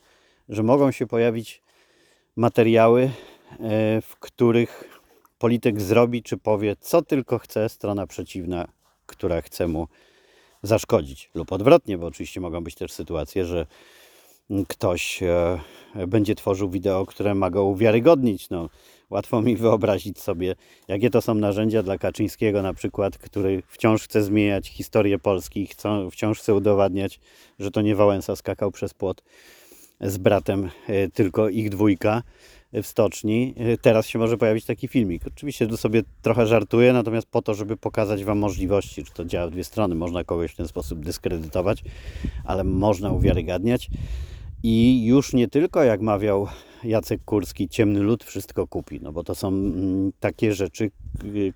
że 0.50 0.64
mogą 0.64 0.92
się 0.92 1.08
pojawić 1.08 1.62
materiały, 2.36 3.04
y, 3.04 3.10
w 4.02 4.16
których 4.20 5.00
polityk 5.40 5.82
zrobi 5.82 6.24
czy 6.24 6.38
powie, 6.38 6.76
co 6.80 7.02
tylko 7.02 7.40
chce 7.40 7.70
strona 7.70 8.08
przeciwna, 8.08 8.68
która 9.06 9.42
chce 9.42 9.68
mu 9.68 9.88
zaszkodzić. 10.64 11.30
Lub 11.36 11.52
odwrotnie, 11.52 11.98
bo 11.98 12.06
oczywiście 12.06 12.42
mogą 12.42 12.64
być 12.64 12.76
też 12.76 12.92
sytuacje, 12.92 13.46
że 13.46 13.66
ktoś 14.68 15.24
e, 15.24 15.60
będzie 16.08 16.36
tworzył 16.36 16.70
wideo, 16.70 17.06
które 17.06 17.36
ma 17.36 17.50
go 17.50 17.64
uwiarygodnić. 17.64 18.50
No, 18.50 18.70
łatwo 19.10 19.42
mi 19.42 19.58
wyobrazić 19.58 20.20
sobie, 20.20 20.56
jakie 20.88 21.10
to 21.10 21.22
są 21.22 21.34
narzędzia 21.34 21.84
dla 21.84 21.98
Kaczyńskiego 21.98 22.62
na 22.62 22.74
przykład, 22.74 23.18
który 23.18 23.64
wciąż 23.68 24.04
chce 24.04 24.24
zmieniać 24.24 24.68
historię 24.68 25.20
Polski, 25.20 25.68
wciąż 26.12 26.40
chce 26.40 26.54
udowadniać, 26.54 27.20
że 27.60 27.72
to 27.72 27.82
nie 27.82 27.96
Wałęsa 27.96 28.36
skakał 28.36 28.72
przez 28.72 28.94
płot 28.94 29.24
z 30.02 30.18
bratem, 30.18 30.70
e, 30.88 31.10
tylko 31.10 31.50
ich 31.50 31.70
dwójka 31.70 32.24
w 32.74 32.88
stoczni. 32.88 33.56
Y, 33.74 33.78
teraz 33.78 34.08
się 34.08 34.20
może 34.20 34.38
pojawić 34.38 34.66
taki 34.66 34.88
filmik. 34.88 35.28
Oczywiście 35.28 35.68
tu 35.68 35.78
sobie 35.78 36.04
trochę 36.22 36.48
żartuję, 36.48 36.94
natomiast 36.94 37.28
po 37.28 37.42
to, 37.42 37.54
żeby 37.54 37.78
pokazać 37.78 38.24
Wam 38.24 38.38
możliwości, 38.38 39.04
czy 39.04 39.14
to 39.14 39.26
działa 39.26 39.48
w 39.48 39.52
dwie 39.52 39.64
strony. 39.64 39.96
Można 39.96 40.24
kogoś 40.24 40.52
w 40.52 40.56
ten 40.56 40.68
sposób 40.68 41.00
dyskredytować, 41.00 41.84
ale 42.46 42.64
można 42.64 43.12
uwiarygadniać. 43.12 43.90
I 44.64 45.06
już 45.06 45.34
nie 45.34 45.48
tylko, 45.48 45.84
jak 45.84 46.02
mawiał 46.02 46.48
Jacek 46.84 47.24
Kurski, 47.26 47.70
ciemny 47.70 48.00
lud 48.00 48.24
wszystko 48.24 48.68
kupi, 48.68 49.00
no 49.02 49.12
bo 49.12 49.24
to 49.24 49.36
są 49.36 49.48
mm, 49.48 50.12
takie 50.20 50.54
rzeczy, 50.54 50.92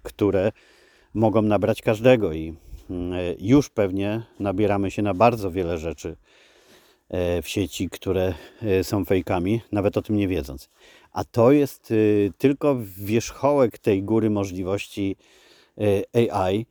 które 0.04 0.52
mogą 1.14 1.42
nabrać 1.42 1.82
każdego 1.82 2.34
i 2.34 2.54
mm, 2.90 3.36
już 3.40 3.70
pewnie 3.70 4.24
nabieramy 4.40 4.92
się 4.92 5.02
na 5.02 5.14
bardzo 5.14 5.52
wiele 5.52 5.78
rzeczy 5.78 6.16
w 7.42 7.48
sieci, 7.48 7.90
które 7.90 8.34
e, 8.62 8.84
są 8.84 9.06
fejkami, 9.06 9.62
nawet 9.72 9.98
o 9.98 10.02
tym 10.02 10.18
nie 10.18 10.28
wiedząc. 10.28 10.70
A 11.12 11.24
to 11.24 11.52
jest 11.52 11.92
y, 11.92 12.32
tylko 12.38 12.78
wierzchołek 12.98 13.78
tej 13.78 14.04
góry 14.04 14.30
możliwości 14.30 15.16
AI, 16.14 16.66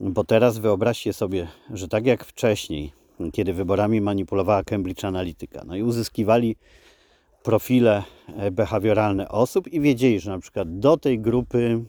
bo 0.00 0.24
teraz 0.24 0.58
wyobraźcie 0.58 1.12
sobie, 1.12 1.48
że 1.70 1.88
tak 1.88 2.06
jak 2.06 2.24
wcześniej, 2.24 2.92
kiedy 3.32 3.52
wyborami 3.52 4.00
manipulowała 4.00 4.64
Cambridge 4.64 5.04
Analytica, 5.04 5.62
no 5.66 5.76
i 5.76 5.82
uzyskiwali 5.82 6.56
profile 7.42 8.02
e, 8.36 8.50
behawioralne 8.50 9.28
osób 9.28 9.68
i 9.68 9.80
wiedzieli, 9.80 10.20
że 10.20 10.30
na 10.30 10.38
przykład 10.38 10.78
do 10.78 10.96
tej 10.96 11.18
grupy 11.18 11.84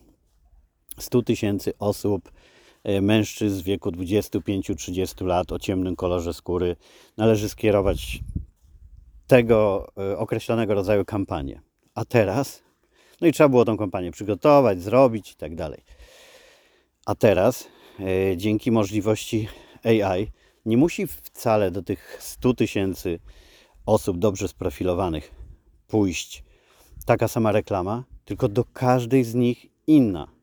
100 1.00 1.22
tysięcy 1.22 1.74
osób, 1.80 2.32
e, 2.32 2.32
mężczyzn 3.02 3.62
w 3.62 3.64
wieku 3.64 3.92
25-30 3.92 5.26
lat 5.26 5.52
o 5.52 5.60
ciemnym 5.60 5.96
kolorze 5.96 6.34
skóry 6.34 6.76
należy 7.18 7.50
skierować 7.50 8.20
tego 9.28 9.88
e, 9.98 10.18
określonego 10.18 10.74
rodzaju 10.74 11.06
kampanię. 11.06 11.62
A 11.96 12.06
teraz, 12.06 12.64
no 13.22 13.28
i 13.28 13.32
trzeba 13.32 13.50
było 13.50 13.66
tą 13.66 13.78
kampanię 13.78 14.12
przygotować, 14.12 14.82
zrobić 14.82 15.32
i 15.32 15.36
tak 15.36 15.56
dalej. 15.56 15.84
A 17.06 17.16
teraz, 17.16 17.68
e, 18.00 18.38
dzięki 18.38 18.72
możliwości 18.72 19.48
AI, 19.84 20.32
nie 20.66 20.78
musi 20.78 21.08
wcale 21.08 21.72
do 21.72 21.84
tych 21.84 22.18
100 22.20 22.54
tysięcy 22.54 23.20
osób 23.86 24.18
dobrze 24.18 24.48
sprofilowanych 24.48 25.32
pójść 25.88 26.44
taka 27.06 27.28
sama 27.28 27.52
reklama, 27.52 28.04
tylko 28.26 28.48
do 28.48 28.64
każdej 28.64 29.24
z 29.24 29.36
nich 29.36 29.66
inna. 29.88 30.37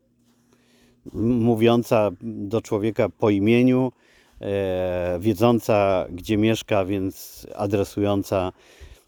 Mówiąca 1.13 2.11
do 2.23 2.63
człowieka 2.63 3.09
po 3.09 3.31
imieniu, 3.31 3.93
e, 4.41 5.19
wiedząca 5.21 6.07
gdzie 6.11 6.37
mieszka, 6.37 6.85
więc 6.85 7.47
adresująca 7.55 8.53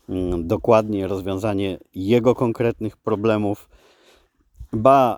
Mm, 0.09 0.47
dokładnie 0.47 1.07
rozwiązanie 1.07 1.79
jego 1.95 2.35
konkretnych 2.35 2.97
problemów, 2.97 3.69
ba 4.73 5.17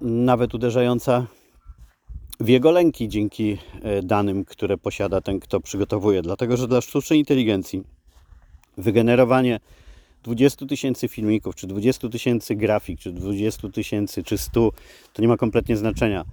nawet 0.00 0.54
uderzająca 0.54 1.26
w 2.40 2.48
jego 2.48 2.70
lęki 2.70 3.08
dzięki 3.08 3.58
e, 3.82 4.02
danym, 4.02 4.44
które 4.44 4.78
posiada 4.78 5.20
ten, 5.20 5.40
kto 5.40 5.60
przygotowuje. 5.60 6.22
Dlatego, 6.22 6.56
że 6.56 6.68
dla 6.68 6.80
sztucznej 6.80 7.18
inteligencji 7.18 7.82
wygenerowanie 8.78 9.60
20 10.22 10.66
tysięcy 10.66 11.08
filmików, 11.08 11.54
czy 11.54 11.66
20 11.66 12.08
tysięcy 12.08 12.54
grafik, 12.54 13.00
czy 13.00 13.12
20 13.12 13.68
tysięcy, 13.68 14.22
czy 14.22 14.38
100, 14.38 14.72
to 15.12 15.22
nie 15.22 15.28
ma 15.28 15.36
kompletnie 15.36 15.76
znaczenia. 15.76 16.24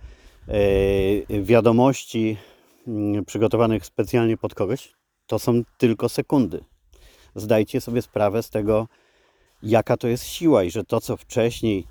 E, 0.48 1.44
wiadomości 1.44 2.38
mm, 2.88 3.26
przygotowanych 3.26 3.86
specjalnie 3.86 4.38
pod 4.38 4.56
kogoś, 4.56 4.94
to 5.28 5.40
są 5.40 5.62
tylko 5.78 6.10
sekundy 6.10 6.64
zdajcie 7.40 7.82
sobie 7.82 8.02
sprawę 8.02 8.44
z 8.44 8.50
tego, 8.50 8.88
jaka 9.64 9.98
to 9.98 10.08
jest 10.08 10.24
siła 10.24 10.64
i 10.64 10.72
że 10.72 10.84
to, 10.84 11.02
co 11.02 11.18
wcześniej 11.18 11.84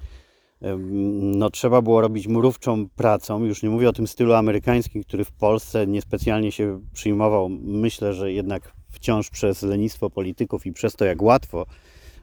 no, 1.20 1.50
trzeba 1.50 1.82
było 1.82 2.00
robić 2.00 2.26
mrówczą 2.26 2.88
pracą, 2.88 3.44
już 3.44 3.62
nie 3.62 3.70
mówię 3.70 3.88
o 3.88 3.92
tym 3.92 4.06
stylu 4.06 4.32
amerykańskim, 4.32 5.04
który 5.04 5.24
w 5.24 5.32
Polsce 5.32 5.86
niespecjalnie 5.86 6.52
się 6.52 6.80
przyjmował. 6.92 7.48
Myślę, 7.62 8.14
że 8.14 8.32
jednak 8.32 8.72
wciąż 8.96 9.30
przez 9.30 9.62
lenistwo 9.62 10.10
polityków 10.10 10.66
i 10.66 10.72
przez 10.72 10.96
to, 10.96 11.04
jak 11.04 11.22
łatwo 11.22 11.66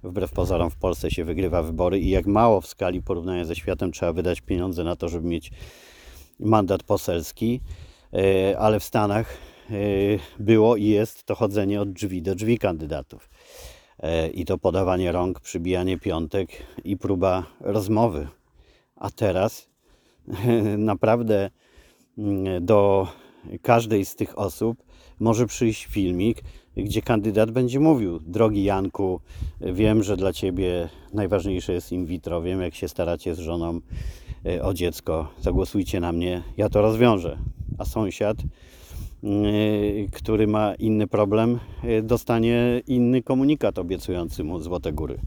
wbrew 0.03 0.31
pozorom 0.31 0.69
w 0.69 0.75
Polsce 0.75 1.11
się 1.11 1.25
wygrywa 1.25 1.63
wybory 1.63 1.99
i 1.99 2.09
jak 2.09 2.25
mało 2.25 2.61
w 2.61 2.67
skali 2.67 3.01
porównania 3.01 3.45
ze 3.45 3.55
światem 3.55 3.91
trzeba 3.91 4.13
wydać 4.13 4.41
pieniądze 4.41 4.83
na 4.83 4.95
to, 4.95 5.09
żeby 5.09 5.27
mieć 5.27 5.51
mandat 6.39 6.83
poselski, 6.83 7.61
e, 8.13 8.59
ale 8.59 8.79
w 8.79 8.83
Stanach 8.83 9.37
Y, 9.71 10.19
było 10.39 10.75
i 10.75 10.85
jest 10.85 11.23
to 11.23 11.35
chodzenie 11.35 11.81
od 11.81 11.91
drzwi 11.91 12.21
do 12.21 12.35
drzwi 12.35 12.57
kandydatów. 12.57 13.29
Y, 13.99 14.29
I 14.29 14.45
to 14.45 14.57
podawanie 14.57 15.11
rąk, 15.11 15.39
przybijanie 15.39 15.97
piątek 15.97 16.49
i 16.83 16.97
próba 16.97 17.45
rozmowy. 17.59 18.27
A 18.95 19.09
teraz 19.09 19.69
naprawdę 20.77 21.49
mm, 22.17 22.65
do 22.65 23.07
każdej 23.61 24.05
z 24.05 24.15
tych 24.15 24.37
osób 24.37 24.83
może 25.23 25.47
przyjść 25.47 25.85
filmik, 25.85 26.43
gdzie 26.77 27.01
kandydat 27.01 27.51
będzie 27.51 27.79
mówił: 27.79 28.19
Drogi 28.19 28.63
Janku, 28.63 29.19
wiem, 29.61 30.03
że 30.03 30.17
dla 30.17 30.33
ciebie 30.33 30.89
najważniejsze 31.13 31.73
jest 31.73 31.91
in 31.91 32.05
vitro, 32.05 32.41
wiem, 32.41 32.61
jak 32.61 32.75
się 32.75 32.87
staracie 32.87 33.35
z 33.35 33.39
żoną 33.39 33.79
y, 34.45 34.63
o 34.63 34.73
dziecko, 34.73 35.27
zagłosujcie 35.41 35.99
na 35.99 36.11
mnie, 36.11 36.43
ja 36.57 36.69
to 36.69 36.81
rozwiążę. 36.81 37.37
A 37.77 37.85
sąsiad 37.85 38.37
Y, 39.23 40.09
który 40.11 40.47
ma 40.47 40.75
inny 40.75 41.07
problem, 41.07 41.59
y, 41.83 42.01
dostanie 42.01 42.81
inny 42.87 43.21
komunikat 43.21 43.79
obiecujący 43.79 44.43
mu 44.43 44.59
Złote 44.59 44.93
Góry. 44.93 45.17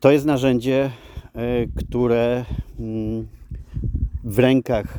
To 0.00 0.12
jest 0.12 0.24
narzędzie, 0.24 0.90
które 1.76 2.44
mm, 2.78 3.26
w 4.24 4.38
rękach 4.38 4.98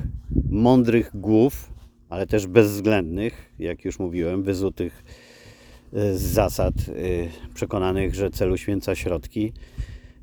mądrych 0.49 1.11
głów, 1.13 1.69
ale 2.09 2.27
też 2.27 2.47
bezwzględnych, 2.47 3.53
jak 3.59 3.85
już 3.85 3.99
mówiłem, 3.99 4.43
wyzutych 4.43 5.03
z 5.93 6.21
zasad, 6.21 6.73
przekonanych, 7.53 8.15
że 8.15 8.29
celu 8.29 8.57
święca 8.57 8.95
środki, 8.95 9.53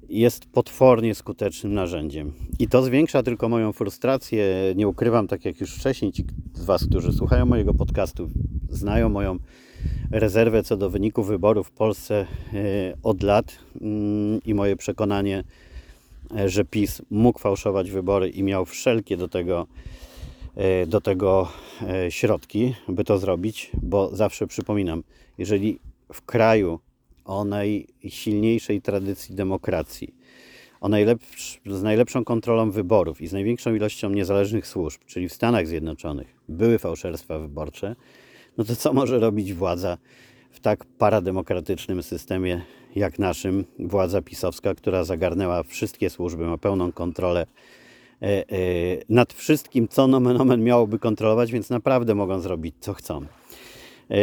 jest 0.08 0.46
potwornie 0.46 1.14
skutecznym 1.14 1.74
narzędziem. 1.74 2.32
I 2.58 2.68
to 2.68 2.82
zwiększa 2.82 3.22
tylko 3.22 3.48
moją 3.48 3.72
frustrację. 3.72 4.72
Nie 4.76 4.88
ukrywam, 4.88 5.28
tak 5.28 5.44
jak 5.44 5.60
już 5.60 5.74
wcześniej, 5.74 6.12
ci 6.12 6.24
z 6.54 6.64
Was, 6.64 6.86
którzy 6.86 7.12
słuchają 7.12 7.46
mojego 7.46 7.74
podcastu, 7.74 8.30
znają 8.68 9.08
moją 9.08 9.38
rezerwę 10.10 10.62
co 10.62 10.76
do 10.76 10.90
wyników 10.90 11.28
wyborów 11.28 11.68
w 11.68 11.70
Polsce 11.70 12.26
e, 12.54 12.56
od 13.02 13.22
lat 13.22 13.58
mm, 13.80 14.40
i 14.46 14.54
moje 14.54 14.76
przekonanie, 14.76 15.44
że 16.46 16.64
PiS 16.64 17.02
mógł 17.10 17.38
fałszować 17.38 17.90
wybory 17.90 18.28
i 18.28 18.42
miał 18.42 18.64
wszelkie 18.64 19.16
do 19.16 19.28
tego, 19.28 19.66
do 20.86 21.00
tego 21.00 21.48
środki, 22.08 22.74
by 22.88 23.04
to 23.04 23.18
zrobić, 23.18 23.70
bo 23.82 24.16
zawsze 24.16 24.46
przypominam, 24.46 25.02
jeżeli 25.38 25.78
w 26.12 26.22
kraju 26.22 26.80
o 27.24 27.44
najsilniejszej 27.44 28.82
tradycji 28.82 29.34
demokracji, 29.34 30.14
o 30.80 30.88
najlepsz, 30.88 31.60
z 31.66 31.82
najlepszą 31.82 32.24
kontrolą 32.24 32.70
wyborów 32.70 33.20
i 33.20 33.26
z 33.26 33.32
największą 33.32 33.74
ilością 33.74 34.10
niezależnych 34.10 34.66
służb, 34.66 35.00
czyli 35.06 35.28
w 35.28 35.32
Stanach 35.32 35.66
Zjednoczonych, 35.66 36.34
były 36.48 36.78
fałszerstwa 36.78 37.38
wyborcze, 37.38 37.96
no 38.58 38.64
to 38.64 38.76
co 38.76 38.92
może 38.92 39.18
robić 39.18 39.52
władza 39.52 39.98
w 40.50 40.60
tak 40.60 40.84
parademokratycznym 40.84 42.02
systemie 42.02 42.62
jak 42.96 43.18
naszym, 43.18 43.64
władza 43.78 44.22
pisowska, 44.22 44.74
która 44.74 45.04
zagarnęła 45.04 45.62
wszystkie 45.62 46.10
służby, 46.10 46.46
ma 46.46 46.58
pełną 46.58 46.92
kontrolę 46.92 47.40
e, 47.40 47.46
e, 47.46 47.83
nad 49.08 49.32
wszystkim, 49.32 49.88
co 49.88 50.06
nomen 50.06 50.40
omen 50.40 50.64
miałoby 50.64 50.98
kontrolować, 50.98 51.52
więc 51.52 51.70
naprawdę 51.70 52.14
mogą 52.14 52.40
zrobić 52.40 52.74
co 52.80 52.94
chcą. 52.94 53.26
E, 54.10 54.16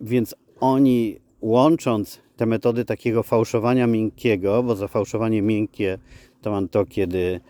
więc 0.00 0.34
oni 0.60 1.16
łącząc 1.40 2.20
te 2.36 2.46
metody 2.46 2.84
takiego 2.84 3.22
fałszowania 3.22 3.86
miękkiego, 3.86 4.62
bo 4.62 4.76
za 4.76 4.88
fałszowanie 4.88 5.42
miękkie 5.42 5.98
to 6.42 6.50
mam 6.50 6.68
to, 6.68 6.86
kiedy 6.86 7.40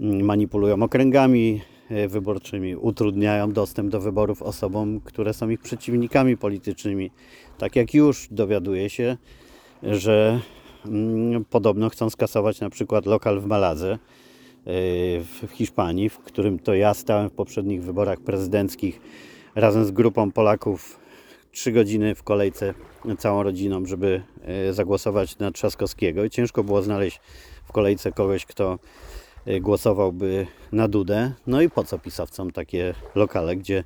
mm, 0.00 0.24
manipulują 0.24 0.82
okręgami 0.82 1.60
e, 1.90 2.08
wyborczymi, 2.08 2.76
utrudniają 2.76 3.52
dostęp 3.52 3.90
do 3.90 4.00
wyborów 4.00 4.42
osobom, 4.42 5.00
które 5.00 5.34
są 5.34 5.48
ich 5.48 5.60
przeciwnikami 5.60 6.36
politycznymi. 6.36 7.10
Tak 7.58 7.76
jak 7.76 7.94
już 7.94 8.28
dowiaduje 8.30 8.90
się, 8.90 9.16
że 9.82 10.40
mm, 10.86 11.44
podobno 11.44 11.88
chcą 11.88 12.10
skasować 12.10 12.60
na 12.60 12.70
przykład 12.70 13.06
lokal 13.06 13.40
w 13.40 13.46
Maladze 13.46 13.92
e, 13.92 13.98
w 14.66 15.48
Hiszpanii, 15.52 16.08
w 16.08 16.18
którym 16.18 16.58
to 16.58 16.74
ja 16.74 16.94
stałem 16.94 17.30
w 17.30 17.32
poprzednich 17.32 17.82
wyborach 17.82 18.20
prezydenckich 18.20 19.00
razem 19.54 19.84
z 19.84 19.90
grupą 19.90 20.32
Polaków 20.32 21.00
trzy 21.52 21.72
godziny 21.72 22.14
w 22.14 22.22
kolejce 22.22 22.74
całą 23.18 23.42
rodziną, 23.42 23.86
żeby 23.86 24.22
e, 24.42 24.72
zagłosować 24.72 25.38
na 25.38 25.50
Trzaskowskiego 25.50 26.24
i 26.24 26.30
ciężko 26.30 26.64
było 26.64 26.82
znaleźć 26.82 27.20
w 27.64 27.72
kolejce 27.72 28.12
kogoś, 28.12 28.46
kto 28.46 28.78
e, 29.46 29.60
głosowałby 29.60 30.46
na 30.72 30.88
Dudę. 30.88 31.32
No 31.46 31.62
i 31.62 31.70
po 31.70 31.84
co 31.84 31.98
pisowcom 31.98 32.50
takie 32.50 32.94
lokale, 33.14 33.56
gdzie 33.56 33.84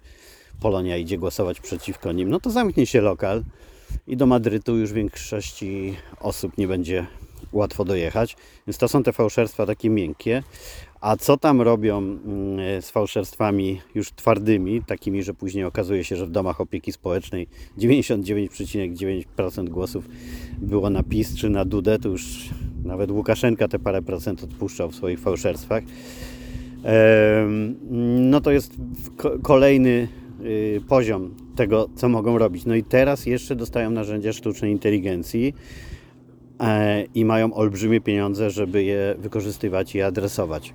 Polonia 0.60 0.96
idzie 0.96 1.18
głosować 1.18 1.60
przeciwko 1.60 2.12
nim? 2.12 2.30
No 2.30 2.40
to 2.40 2.50
zamknie 2.50 2.86
się 2.86 3.00
lokal 3.00 3.44
i 4.06 4.16
do 4.16 4.26
Madrytu 4.26 4.76
już 4.76 4.92
większości 4.92 5.96
osób 6.20 6.58
nie 6.58 6.68
będzie 6.68 7.06
łatwo 7.52 7.84
dojechać. 7.84 8.36
Więc 8.66 8.78
to 8.78 8.88
są 8.88 9.02
te 9.02 9.12
fałszerstwa 9.12 9.66
takie 9.66 9.90
miękkie. 9.90 10.42
A 11.00 11.16
co 11.16 11.36
tam 11.36 11.60
robią 11.60 11.98
mm, 11.98 12.82
z 12.82 12.90
fałszerstwami 12.90 13.80
już 13.94 14.12
twardymi, 14.12 14.82
takimi, 14.86 15.22
że 15.22 15.34
później 15.34 15.64
okazuje 15.64 16.04
się, 16.04 16.16
że 16.16 16.26
w 16.26 16.30
domach 16.30 16.60
opieki 16.60 16.92
społecznej 16.92 17.46
99,9% 17.78 19.68
głosów 19.68 20.08
było 20.58 20.90
na 20.90 21.02
PiS 21.02 21.36
czy 21.36 21.50
na 21.50 21.64
Dudę, 21.64 21.98
to 21.98 22.08
już 22.08 22.48
nawet 22.84 23.10
Łukaszenka 23.10 23.68
te 23.68 23.78
parę 23.78 24.02
procent 24.02 24.44
odpuszczał 24.44 24.90
w 24.90 24.94
swoich 24.94 25.20
fałszerstwach. 25.20 25.82
No 28.20 28.40
to 28.40 28.50
jest 28.50 28.72
kolejny 29.42 30.08
y, 30.40 30.80
poziom 30.88 31.34
tego, 31.56 31.88
co 31.96 32.08
mogą 32.08 32.38
robić. 32.38 32.64
No 32.64 32.74
i 32.74 32.82
teraz 32.82 33.26
jeszcze 33.26 33.56
dostają 33.56 33.90
narzędzia 33.90 34.32
sztucznej 34.32 34.72
inteligencji 34.72 35.54
i 37.14 37.24
mają 37.24 37.54
olbrzymie 37.54 38.00
pieniądze, 38.00 38.50
żeby 38.50 38.84
je 38.84 39.14
wykorzystywać 39.18 39.94
i 39.94 40.02
adresować. 40.02 40.74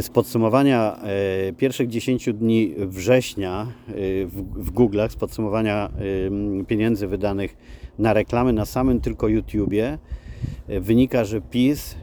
Z 0.00 0.08
podsumowania 0.08 0.96
e, 1.02 1.52
pierwszych 1.52 1.88
10 1.88 2.32
dni 2.32 2.74
września 2.78 3.66
e, 3.88 3.92
w, 4.56 4.72
Google'ach, 4.72 5.10
z 5.10 5.16
podsumowania 5.16 5.90
pieniędzy 6.66 7.06
wydanych 7.06 7.56
na 7.98 8.12
reklamy 8.12 8.52
na 8.52 8.66
samym 8.66 9.00
tylko 9.00 9.28
YouTubie, 9.28 9.98
e, 10.68 10.80
wynika, 10.80 11.24
że 11.24 11.40
PiS 11.40 11.96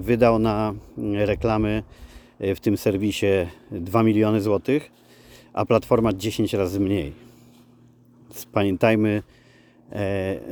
wydał 0.00 0.38
na 0.38 0.74
reklamy 1.14 1.82
w 2.40 2.60
tym 2.60 2.76
serwisie 2.76 3.26
2 3.70 4.02
miliony 4.02 4.40
złotych, 4.40 4.90
a 5.52 5.64
Platforma 5.64 6.12
10 6.12 6.54
razy 6.54 6.80
mniej. 6.80 7.12
Pamiętajmy, 8.52 9.22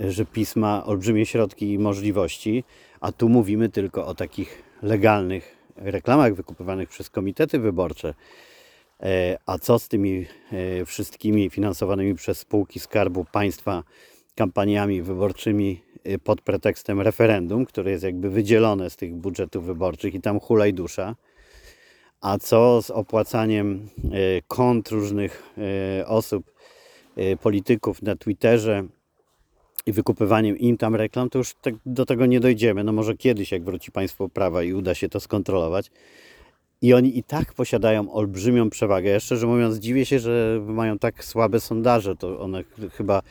że 0.09 0.25
PiS 0.25 0.57
ma 0.57 0.87
olbrzymie 0.87 1.27
środki 1.27 1.73
i 1.73 1.79
możliwości, 1.79 2.64
a 3.01 3.12
tu 3.12 3.29
mówimy 3.29 3.68
tylko 3.68 4.07
o 4.07 4.14
takich 4.14 4.62
legalnych 4.83 5.57
reklamach 5.77 6.35
wykupywanych 6.35 6.88
przez 6.88 7.11
komitety 7.11 7.59
wyborcze. 7.59 8.14
E, 9.03 9.38
a 9.47 9.59
co 9.59 9.79
z 9.79 9.88
tymi 9.88 10.27
e, 10.53 10.85
wszystkimi 10.85 11.51
finansowanymi 11.51 12.14
przez 12.14 12.38
spółki 12.38 12.81
Skarbu 12.81 13.25
Państwa 13.33 13.83
kampaniami 14.35 15.03
wyborczymi 15.03 15.83
e, 16.05 16.18
pod 16.18 16.40
pretekstem 16.40 17.01
referendum, 17.01 17.64
które 17.64 17.90
jest 17.90 18.05
jakby 18.05 18.31
wydzielone 18.31 18.90
z 18.90 18.97
tych 18.97 19.14
budżetów 19.14 19.64
wyborczych 19.64 20.14
i 20.14 20.20
tam 20.20 20.40
hulaj 20.40 20.75
dusza? 20.75 21.16
A 22.20 22.38
co 22.38 22.83
z 22.83 22.90
opłacaniem 22.90 23.88
kont 24.49 24.88
różnych 24.88 25.55
osób, 26.07 26.53
polityków 27.40 28.03
na 28.03 28.16
Twitterze 28.16 28.85
i 29.87 29.92
wykupywaniem 29.92 30.59
im 30.59 30.77
tam 30.77 30.94
reklam, 30.94 31.31
to 31.31 31.38
już 31.38 31.55
tak 31.55 31.75
do 31.87 32.07
tego 32.07 32.27
nie 32.27 32.40
dojdziemy. 32.40 32.85
No 32.85 32.92
może 32.92 33.16
kiedyś, 33.16 33.53
jak 33.53 33.64
wróci 33.64 33.92
państwo 33.92 34.29
prawa 34.29 34.62
i 34.62 34.73
uda 34.73 34.94
się 34.94 35.09
to 35.09 35.20
skontrolować. 35.20 35.90
I 36.83 36.94
oni 36.94 37.18
i 37.18 37.23
tak 37.23 37.53
posiadają 37.53 38.12
olbrzymią 38.12 38.70
przewagę. 38.70 39.11
Ja 39.11 39.20
szczerze 39.20 39.47
mówiąc, 39.47 39.77
dziwię 39.77 40.07
się, 40.07 40.18
że 40.18 40.62
mają 40.66 40.99
tak 40.99 41.25
słabe 41.25 41.61
sondaże. 41.61 42.16
To 42.16 42.40
one 42.40 42.64
chyba, 42.92 43.23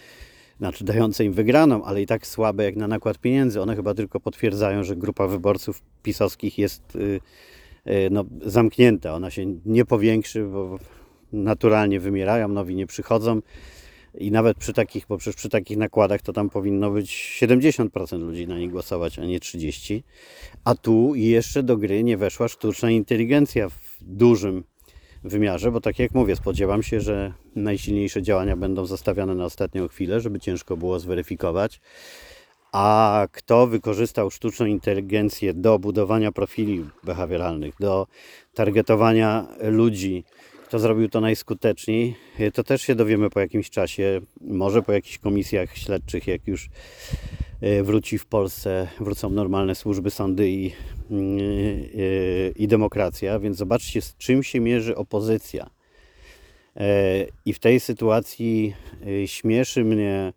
znaczy 0.58 0.84
dające 0.84 1.26
im 1.26 1.34
wygraną, 1.34 1.84
ale 1.84 2.02
i 2.02 2.06
tak 2.06 2.28
słabe 2.28 2.64
jak 2.64 2.76
na 2.76 2.88
nakład 2.88 3.18
pieniędzy. 3.18 3.62
One 3.62 3.76
chyba 3.76 3.94
tylko 3.94 4.20
potwierdzają, 4.20 4.84
że 4.84 4.96
grupa 4.96 5.28
wyborców 5.28 5.82
pisowskich 6.04 6.58
jest 6.58 6.96
yy, 6.96 7.20
yy, 7.86 8.10
no, 8.12 8.26
zamknięta. 8.42 9.14
Ona 9.16 9.32
się 9.32 9.46
nie 9.66 9.86
powiększy, 9.86 10.46
bo 10.46 10.80
naturalnie 11.34 12.00
wymierają, 12.00 12.48
nowi 12.48 12.76
nie 12.76 12.88
przychodzą. 12.88 13.42
I 14.18 14.32
nawet 14.32 14.58
przy 14.58 14.74
takich, 14.74 15.06
bo 15.10 15.18
przy 15.18 15.50
takich 15.50 15.78
nakładach 15.78 16.22
to 16.22 16.34
tam 16.34 16.50
powinno 16.50 16.92
być 16.92 17.38
70% 17.42 18.20
ludzi 18.20 18.48
na 18.48 18.60
nie 18.60 18.70
głosować, 18.70 19.20
a 19.20 19.26
nie 19.26 19.40
30%. 19.40 20.02
A 20.64 20.76
tu 20.76 21.16
jeszcze 21.16 21.64
do 21.64 21.78
gry 21.78 22.04
nie 22.04 22.18
weszła 22.18 22.48
sztuczna 22.48 22.92
inteligencja 22.92 23.70
w 23.70 23.98
dużym 24.02 24.64
wymiarze, 25.24 25.72
bo 25.72 25.82
tak 25.82 26.00
jak 26.00 26.14
mówię, 26.14 26.36
spodziewam 26.36 26.84
się, 26.84 27.02
że 27.02 27.34
najsilniejsze 27.56 28.22
działania 28.22 28.56
będą 28.56 28.86
zostawiane 28.86 29.36
na 29.36 29.46
ostatnią 29.46 29.88
chwilę, 29.88 30.20
żeby 30.22 30.40
ciężko 30.40 30.78
było 30.78 31.00
zweryfikować. 31.00 31.82
A 32.72 33.28
kto 33.32 33.68
wykorzystał 33.68 34.32
sztuczną 34.32 34.66
inteligencję 34.66 35.54
do 35.54 35.80
budowania 35.80 36.32
profili 36.32 36.86
behawioralnych, 37.04 37.76
do 37.80 38.08
targetowania 38.54 39.48
ludzi, 39.62 40.24
kto 40.74 40.80
zrobił 40.80 41.10
to 41.10 41.22
najskuteczniej, 41.22 42.16
e, 42.40 42.52
to 42.52 42.64
też 42.64 42.82
się 42.82 42.96
dowiemy 42.96 43.30
po 43.30 43.40
jakimś 43.40 43.70
czasie, 43.70 44.22
może 44.42 44.82
po 44.82 44.92
jakichś 44.92 45.18
komisjach 45.18 45.78
śledczych, 45.78 46.28
jak 46.28 46.48
już 46.48 46.70
e, 47.62 47.84
wróci 47.84 48.18
w 48.18 48.26
Polsce, 48.26 48.88
wrócą 49.00 49.30
normalne 49.30 49.76
służby, 49.76 50.12
sądy 50.12 50.50
i, 50.50 50.72
mm, 51.12 51.38
e, 51.38 52.50
i 52.56 52.68
demokracja, 52.68 53.40
więc 53.40 53.58
zobaczcie 53.58 54.02
z 54.02 54.18
czym 54.18 54.44
się 54.44 54.60
mierzy 54.60 54.96
opozycja. 54.96 55.70
I 57.46 57.54
w 57.54 57.60
tej 57.60 57.80
sytuacji 57.80 58.74
śmieszy 59.26 59.84
mnie 59.84 60.34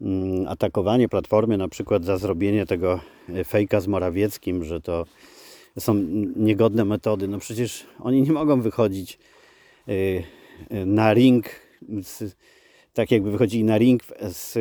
mm, 0.00 0.48
atakowanie 0.48 1.08
Platformy 1.08 1.56
na 1.58 1.68
przykład 1.68 2.04
za 2.04 2.18
zrobienie 2.18 2.66
tego 2.66 3.00
fejka 3.46 3.80
z 3.80 3.86
Morawieckim, 3.86 4.64
że 4.64 4.80
to 4.80 5.04
są 5.78 5.94
niegodne 6.36 6.84
metody. 6.84 7.28
No 7.28 7.38
przecież 7.38 7.86
oni 8.00 8.22
nie 8.22 8.32
mogą 8.32 8.60
wychodzić 8.60 9.18
na 10.86 11.14
ring 11.14 11.46
z 12.02 12.36
tak 12.94 13.10
jakby 13.10 13.30
wychodzili 13.30 13.64
na 13.64 13.78
ring 13.78 14.02
z, 14.22 14.52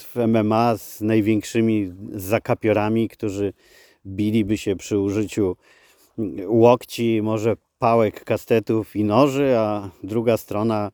w 0.00 0.16
MMA 0.26 0.76
z 0.76 1.00
największymi 1.00 1.92
zakapiorami, 2.12 3.08
którzy 3.08 3.52
biliby 4.06 4.58
się 4.58 4.76
przy 4.76 4.98
użyciu 4.98 5.56
łokci, 6.46 7.20
może 7.22 7.56
pałek, 7.78 8.24
kastetów 8.24 8.96
i 8.96 9.04
noży, 9.04 9.58
a 9.58 9.90
druga 10.02 10.36
strona 10.36 10.90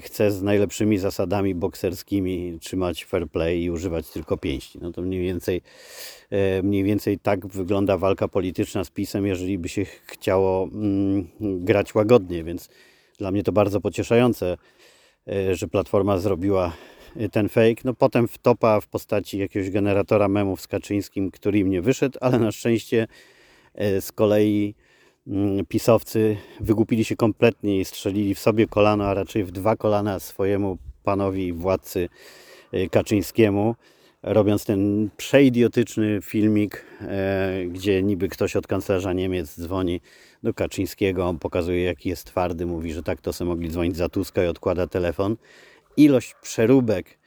chce 0.00 0.30
z 0.30 0.42
najlepszymi 0.42 0.98
zasadami 0.98 1.54
bokserskimi 1.54 2.58
trzymać 2.60 3.04
fair 3.04 3.28
play 3.28 3.62
i 3.62 3.70
używać 3.70 4.08
tylko 4.08 4.36
pięści. 4.36 4.78
No 4.82 4.92
to 4.92 5.02
mniej 5.02 5.22
więcej, 5.22 5.62
e, 6.30 6.62
mniej 6.62 6.84
więcej 6.84 7.18
tak 7.18 7.46
wygląda 7.46 7.96
walka 7.96 8.28
polityczna 8.28 8.84
z 8.84 8.90
PiSem, 8.90 9.26
jeżeli 9.26 9.58
by 9.58 9.68
się 9.68 9.84
chciało 9.84 10.68
mm, 10.72 11.26
grać 11.40 11.94
łagodnie, 11.94 12.44
więc 12.44 12.68
dla 13.20 13.30
mnie 13.30 13.42
to 13.42 13.52
bardzo 13.52 13.80
pocieszające, 13.80 14.56
e, 15.28 15.54
że 15.54 15.68
Platforma 15.68 16.18
zrobiła 16.18 16.72
e, 17.16 17.28
ten 17.28 17.48
fake. 17.48 17.82
No 17.84 17.94
potem 17.94 18.28
wtopa 18.28 18.80
w 18.80 18.86
postaci 18.86 19.38
jakiegoś 19.38 19.70
generatora 19.70 20.28
memów 20.28 20.60
z 20.60 20.68
Kaczyńskim, 20.68 21.30
który 21.30 21.58
im 21.58 21.70
nie 21.70 21.82
wyszedł, 21.82 22.18
ale 22.20 22.38
na 22.38 22.52
szczęście 22.52 23.06
z 24.00 24.12
kolei 24.12 24.74
Mm, 25.26 25.66
pisowcy 25.66 26.36
wygłupili 26.60 27.04
się 27.04 27.16
kompletnie 27.16 27.80
i 27.80 27.84
strzelili 27.84 28.34
w 28.34 28.38
sobie 28.38 28.66
kolano, 28.66 29.04
a 29.04 29.14
raczej 29.14 29.44
w 29.44 29.50
dwa 29.50 29.76
kolana 29.76 30.20
swojemu 30.20 30.78
panowi 31.02 31.52
władcy 31.52 32.08
Kaczyńskiemu, 32.90 33.74
robiąc 34.22 34.64
ten 34.64 35.10
przeidiotyczny 35.16 36.18
filmik, 36.22 36.84
e, 37.00 37.64
gdzie 37.66 38.02
niby 38.02 38.28
ktoś 38.28 38.56
od 38.56 38.66
kanclerza 38.66 39.12
Niemiec 39.12 39.60
dzwoni 39.60 40.00
do 40.42 40.54
Kaczyńskiego, 40.54 41.26
on 41.26 41.38
pokazuje 41.38 41.84
jaki 41.84 42.08
jest 42.08 42.24
twardy, 42.24 42.66
mówi, 42.66 42.92
że 42.92 43.02
tak 43.02 43.20
to 43.20 43.32
sobie 43.32 43.48
mogli 43.48 43.70
dzwonić 43.70 43.96
za 43.96 44.08
Tuska 44.08 44.44
i 44.44 44.46
odkłada 44.46 44.86
telefon. 44.86 45.36
Ilość 45.96 46.34
przeróbek 46.42 47.18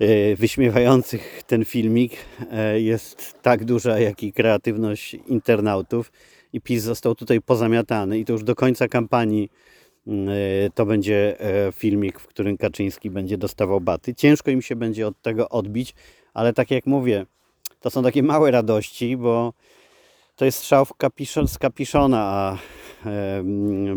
y, 0.00 0.36
wyśmiewających 0.38 1.42
ten 1.46 1.64
filmik 1.64 2.12
e, 2.50 2.80
jest 2.80 3.34
tak 3.42 3.64
duża, 3.64 3.98
jak 3.98 4.22
i 4.22 4.32
kreatywność 4.32 5.14
internautów 5.14 6.12
i 6.52 6.60
PiS 6.60 6.82
został 6.82 7.14
tutaj 7.14 7.40
pozamiatany 7.40 8.18
i 8.18 8.24
to 8.24 8.32
już 8.32 8.44
do 8.44 8.54
końca 8.54 8.88
kampanii 8.88 9.50
mm, 10.06 10.28
e, 10.28 10.32
to 10.74 10.86
będzie 10.86 11.40
e, 11.40 11.72
filmik, 11.72 12.20
w 12.20 12.26
którym 12.26 12.56
Kaczyński 12.56 13.10
będzie 13.10 13.38
dostawał 13.38 13.80
baty. 13.80 14.14
Ciężko 14.14 14.50
im 14.50 14.62
się 14.62 14.76
będzie 14.76 15.06
od 15.06 15.22
tego 15.22 15.48
odbić, 15.48 15.94
ale 16.34 16.52
tak 16.52 16.70
jak 16.70 16.86
mówię, 16.86 17.26
to 17.80 17.90
są 17.90 18.02
takie 18.02 18.22
małe 18.22 18.50
radości, 18.50 19.16
bo 19.16 19.52
to 20.36 20.44
jest 20.44 20.58
strzał 20.58 20.86
kapiszon, 20.98 21.48
z 21.48 21.58
kapiszona, 21.58 22.20
a 22.20 22.58
e, 23.06 23.44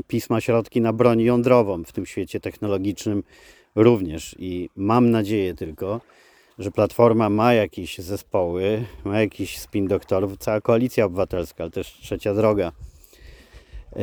PiS 0.08 0.30
ma 0.30 0.41
środki 0.41 0.82
na 0.82 0.93
broń 0.93 1.21
jądrową 1.21 1.84
w 1.84 1.91
tym 1.91 2.06
świecie 2.06 2.39
technologicznym 2.39 3.24
również. 3.76 4.36
I 4.39 4.69
mam 4.76 5.12
nadzieję 5.12 5.54
tylko, 5.54 6.02
że 6.60 6.71
Platforma 6.71 7.30
ma 7.30 7.54
jakieś 7.54 7.98
zespoły, 7.98 8.86
ma 9.06 9.21
jakiś 9.21 9.60
spin 9.60 9.88
doktorów, 9.88 10.38
cała 10.38 10.62
koalicja 10.62 11.06
obywatelska, 11.06 11.63
ale 11.63 11.71
też 11.71 11.93
trzecia 11.93 12.34
droga, 12.34 12.71
yy, 13.95 14.02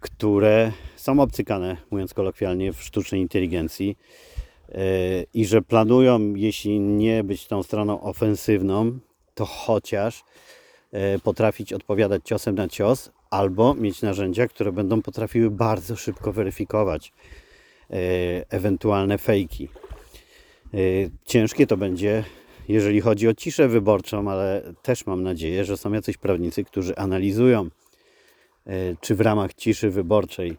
które 0.00 0.72
są 0.96 1.20
obcykane, 1.20 1.76
mówiąc 1.90 2.14
kolokwialnie, 2.14 2.72
w 2.72 2.82
sztucznej 2.82 3.20
inteligencji 3.20 3.96
yy, 4.68 4.76
i 5.34 5.46
że 5.46 5.62
planują, 5.62 6.34
jeśli 6.34 6.80
nie 6.80 7.24
być 7.24 7.46
tą 7.46 7.62
stroną 7.62 8.00
ofensywną, 8.00 8.98
to 9.34 9.44
chociaż 9.44 10.24
potrafić 11.22 11.72
odpowiadać 11.72 12.22
ciosem 12.24 12.54
na 12.54 12.68
cios, 12.68 13.10
albo 13.30 13.74
mieć 13.74 14.02
narzędzia, 14.02 14.46
które 14.46 14.72
będą 14.72 15.02
potrafiły 15.02 15.50
bardzo 15.50 15.96
szybko 15.96 16.32
weryfikować 16.32 17.12
yy, 17.90 17.96
ewentualne 18.48 19.18
fejki. 19.18 19.68
Y, 20.74 21.10
ciężkie 21.24 21.66
to 21.66 21.76
będzie, 21.76 22.24
jeżeli 22.68 23.00
chodzi 23.00 23.28
o 23.28 23.34
ciszę 23.34 23.68
wyborczą, 23.68 24.30
ale 24.30 24.62
też 24.82 25.06
mam 25.06 25.22
nadzieję, 25.22 25.64
że 25.64 25.76
są 25.76 25.92
jacyś 25.92 26.16
prawnicy, 26.16 26.64
którzy 26.64 26.96
analizują, 26.96 27.68
czy 29.00 29.14
w 29.14 29.20
ramach 29.20 29.54
ciszy 29.54 29.90
wyborczej 29.90 30.56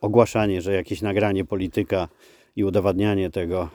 ogłaszanie, 0.00 0.62
że 0.62 0.74
jakieś 0.74 1.02
nagranie 1.02 1.44
polityka 1.44 2.08
i 2.56 2.64
udowadnianie 2.64 3.30
tego 3.30 3.68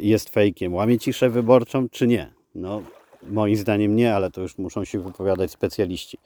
jest 0.00 0.28
fejkiem, 0.30 0.74
łamie 0.74 0.98
ciszę 0.98 1.30
wyborczą, 1.30 1.88
czy 1.88 2.06
nie. 2.06 2.37
No, 2.54 2.82
moim 3.22 3.56
zdaniem 3.56 3.96
nie, 3.96 4.14
ale 4.14 4.30
to 4.30 4.40
już 4.40 4.58
muszą 4.58 4.84
się 4.84 5.00
wypowiadać 5.00 5.50
specjaliści. 5.50 6.18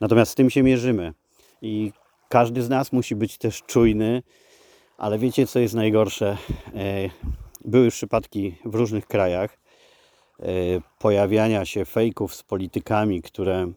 Natomiast 0.00 0.32
z 0.32 0.34
tym 0.34 0.50
się 0.50 0.62
mierzymy 0.62 1.12
i 1.62 1.92
każdy 2.28 2.62
z 2.62 2.68
nas 2.68 2.92
musi 2.92 3.16
być 3.16 3.38
też 3.38 3.62
czujny 3.62 4.22
ale 4.98 5.18
wiecie, 5.18 5.46
co 5.46 5.58
jest 5.58 5.74
najgorsze? 5.74 6.36
E, 6.74 7.10
były 7.64 7.84
już 7.84 7.94
przypadki 7.94 8.54
w 8.64 8.74
różnych 8.74 9.06
krajach 9.06 9.58
e, 10.40 10.44
pojawiania 10.98 11.64
się 11.64 11.84
fejków 11.84 12.34
z 12.34 12.42
politykami, 12.42 13.22
które 13.22 13.72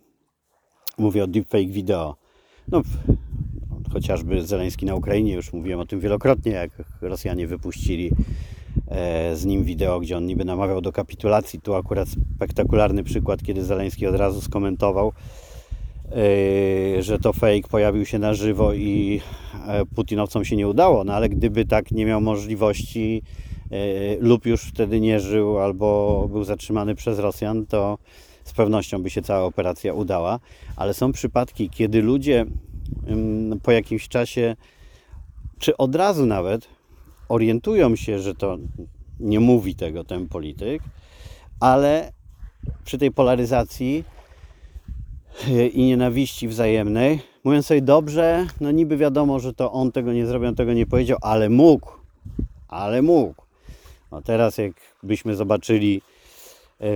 mówię 0.97 1.23
o 1.23 1.27
deepfake 1.27 1.71
video. 1.71 2.15
No, 2.67 2.81
chociażby 3.93 4.41
Zeleński 4.47 4.85
na 4.85 4.95
Ukrainie, 4.95 5.33
już 5.33 5.53
mówiłem 5.53 5.79
o 5.79 5.85
tym 5.85 5.99
wielokrotnie, 5.99 6.51
jak 6.51 6.71
Rosjanie 7.01 7.47
wypuścili 7.47 8.11
z 9.33 9.45
nim 9.45 9.63
wideo, 9.63 9.99
gdzie 9.99 10.17
on 10.17 10.25
niby 10.25 10.45
namawiał 10.45 10.81
do 10.81 10.91
kapitulacji. 10.91 11.61
Tu 11.61 11.75
akurat 11.75 12.07
spektakularny 12.35 13.03
przykład, 13.03 13.43
kiedy 13.43 13.63
Zeleński 13.63 14.07
od 14.07 14.15
razu 14.15 14.41
skomentował, 14.41 15.13
Yy, 16.95 17.03
że 17.03 17.19
to 17.19 17.33
fake 17.33 17.69
pojawił 17.69 18.05
się 18.05 18.19
na 18.19 18.33
żywo 18.33 18.73
i 18.73 19.21
e, 19.67 19.85
Putinowcom 19.85 20.45
się 20.45 20.55
nie 20.55 20.67
udało, 20.67 21.03
no 21.03 21.13
ale 21.13 21.29
gdyby 21.29 21.65
tak 21.65 21.91
nie 21.91 22.05
miał 22.05 22.21
możliwości 22.21 23.21
lub 24.19 24.45
już 24.45 24.61
wtedy 24.61 24.99
nie 24.99 25.19
żył 25.19 25.59
albo 25.59 26.27
był 26.31 26.43
zatrzymany 26.43 26.95
przez 26.95 27.19
Rosjan, 27.19 27.65
to 27.65 27.97
z 28.43 28.53
pewnością 28.53 29.03
by 29.03 29.09
się 29.09 29.21
cała 29.21 29.45
operacja 29.45 29.93
udała. 29.93 30.39
Ale 30.75 30.93
są 30.93 31.11
przypadki, 31.11 31.69
kiedy 31.69 32.01
ludzie 32.01 32.45
po 33.63 33.71
jakimś 33.71 34.07
czasie, 34.07 34.55
czy 35.59 35.77
od 35.77 35.95
razu 35.95 36.25
nawet, 36.25 36.67
orientują 37.31 37.95
się, 37.95 38.19
że 38.19 38.35
to 38.35 38.57
nie 39.19 39.39
mówi 39.39 39.75
tego 39.75 40.03
ten 40.03 40.27
polityk, 40.27 40.81
ale 41.59 42.11
przy 42.85 42.97
tej 42.97 43.11
polaryzacji 43.11 44.03
i 45.73 45.83
nienawiści 45.85 46.47
wzajemnej. 46.47 47.19
Mówiąc 47.43 47.65
sobie 47.65 47.81
dobrze, 47.81 48.47
no 48.61 48.71
niby 48.71 48.97
wiadomo, 48.97 49.39
że 49.39 49.53
to 49.53 49.71
on 49.71 49.91
tego 49.91 50.13
nie 50.13 50.25
zrobił, 50.25 50.49
on 50.49 50.55
tego 50.55 50.73
nie 50.73 50.85
powiedział, 50.85 51.17
ale 51.21 51.49
mógł. 51.49 51.91
Ale 52.67 53.01
mógł. 53.01 53.41
No 54.11 54.21
teraz 54.21 54.57
jakbyśmy 54.57 55.35
zobaczyli 55.35 56.01
e, 56.79 56.87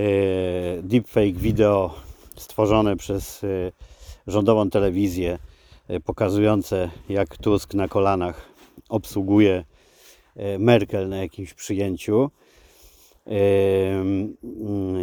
deepfake 0.82 1.38
wideo 1.38 1.96
stworzone 2.36 2.96
przez 2.98 3.44
e, 3.44 3.48
rządową 4.28 4.70
telewizję 4.70 5.40
e, 5.88 6.00
pokazujące 6.00 6.90
jak 7.10 7.38
Tusk 7.38 7.74
na 7.74 7.88
kolanach 7.88 8.50
obsługuje 8.90 9.66
Merkel 10.60 11.10
na 11.10 11.18
jakimś 11.18 11.54
przyjęciu, 11.54 12.32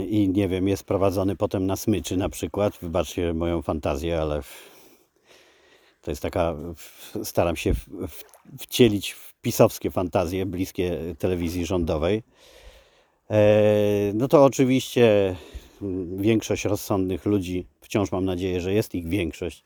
i 0.08 0.28
nie 0.28 0.48
wiem, 0.48 0.68
jest 0.68 0.84
prowadzony 0.84 1.36
potem 1.36 1.66
na 1.66 1.76
smyczy 1.76 2.16
na 2.16 2.28
przykład. 2.28 2.78
Wybaczcie 2.82 3.34
moją 3.34 3.62
fantazję, 3.62 4.20
ale 4.20 4.42
to 6.02 6.10
jest 6.10 6.22
taka, 6.22 6.56
staram 7.22 7.56
się 7.56 7.72
wcielić 8.58 9.12
w 9.12 9.34
pisowskie 9.42 9.90
fantazje 9.90 10.46
bliskie 10.46 10.98
telewizji 11.18 11.66
rządowej. 11.66 12.22
E, 13.30 14.12
no 14.14 14.28
to 14.28 14.44
oczywiście 14.44 15.36
większość 16.16 16.64
rozsądnych 16.64 17.26
ludzi, 17.26 17.66
wciąż 17.80 18.12
mam 18.12 18.24
nadzieję, 18.24 18.60
że 18.60 18.72
jest 18.72 18.94
ich 18.94 19.08
większość, 19.08 19.64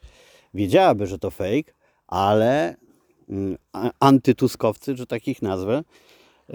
wiedziałaby, 0.55 1.07
że 1.07 1.19
to 1.19 1.31
fake, 1.31 1.73
ale 2.07 2.77
antytuskowcy, 4.01 4.97
że 4.97 5.07
takich 5.07 5.43
nazwę, 5.43 5.83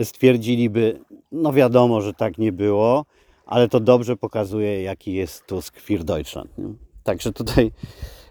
stwierdziliby, 0.03 0.99
no 1.31 1.53
wiadomo, 1.53 2.01
że 2.01 2.13
tak 2.13 2.37
nie 2.37 2.51
było, 2.51 3.05
ale 3.45 3.67
to 3.67 3.79
dobrze 3.79 4.17
pokazuje, 4.17 4.83
jaki 4.83 5.13
jest 5.13 5.45
Tusk 5.45 5.79
für 5.79 6.03
Deutschland. 6.03 6.57
Nie? 6.57 6.73
Także 7.03 7.33
tutaj, 7.33 7.71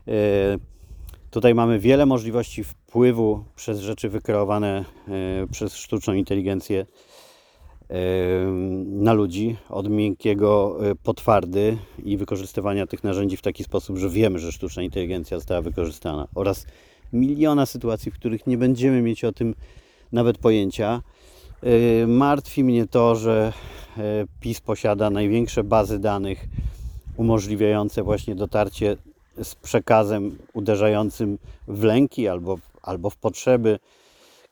e, 0.08 0.12
tutaj 1.30 1.54
mamy 1.54 1.78
wiele 1.78 2.06
możliwości 2.06 2.64
wpływu 2.64 3.44
przez 3.56 3.80
rzeczy 3.80 4.08
wykreowane 4.08 4.84
e, 5.08 5.46
przez 5.52 5.74
sztuczną 5.74 6.14
inteligencję 6.14 6.86
e, 7.90 7.96
na 8.86 9.12
ludzi, 9.12 9.56
od 9.68 9.90
miękkiego 9.90 10.78
po 11.02 11.14
twardy 11.14 11.76
i 12.04 12.16
wykorzystywania 12.16 12.86
tych 12.86 13.04
narzędzi 13.04 13.36
w 13.36 13.42
taki 13.42 13.64
sposób, 13.64 13.98
że 13.98 14.10
wiemy, 14.10 14.38
że 14.38 14.52
sztuczna 14.52 14.82
inteligencja 14.82 15.38
została 15.38 15.62
wykorzystana 15.62 16.28
oraz 16.34 16.66
miliona 17.12 17.66
sytuacji, 17.66 18.10
w 18.10 18.14
których 18.14 18.46
nie 18.46 18.58
będziemy 18.58 19.02
mieć 19.02 19.24
o 19.24 19.32
tym 19.32 19.54
nawet 20.12 20.38
pojęcia. 20.38 21.02
Y, 21.64 22.06
martwi 22.06 22.64
mnie 22.64 22.86
to, 22.86 23.16
że 23.16 23.52
y, 23.98 24.00
PiS 24.40 24.60
posiada 24.60 25.10
największe 25.10 25.64
bazy 25.64 25.98
danych 25.98 26.44
umożliwiające 27.16 28.02
właśnie 28.02 28.34
dotarcie 28.34 28.96
z 29.42 29.54
przekazem 29.54 30.38
uderzającym 30.52 31.38
w 31.68 31.82
lęki 31.82 32.28
albo 32.28 32.58
albo 32.82 33.10
w 33.10 33.16
potrzeby 33.16 33.78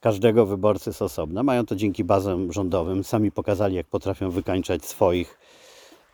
każdego 0.01 0.47
wyborcy 0.47 0.92
z 0.92 1.03
osobna. 1.03 1.42
Mają 1.42 1.66
to 1.66 1.77
dzięki 1.77 2.05
bazom 2.05 2.53
rządowym. 2.53 3.05
Sami 3.05 3.33
pokazali, 3.33 3.75
jak 3.75 3.87
potrafią 3.87 4.31
wykańczać 4.31 4.85
swoich, 4.85 5.38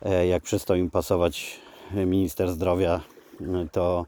e, 0.01 0.27
jak 0.27 0.43
przestał 0.43 0.77
im 0.77 0.89
pasować 0.89 1.59
minister 2.05 2.51
zdrowia, 2.51 3.01
e, 3.41 3.67
to 3.71 4.05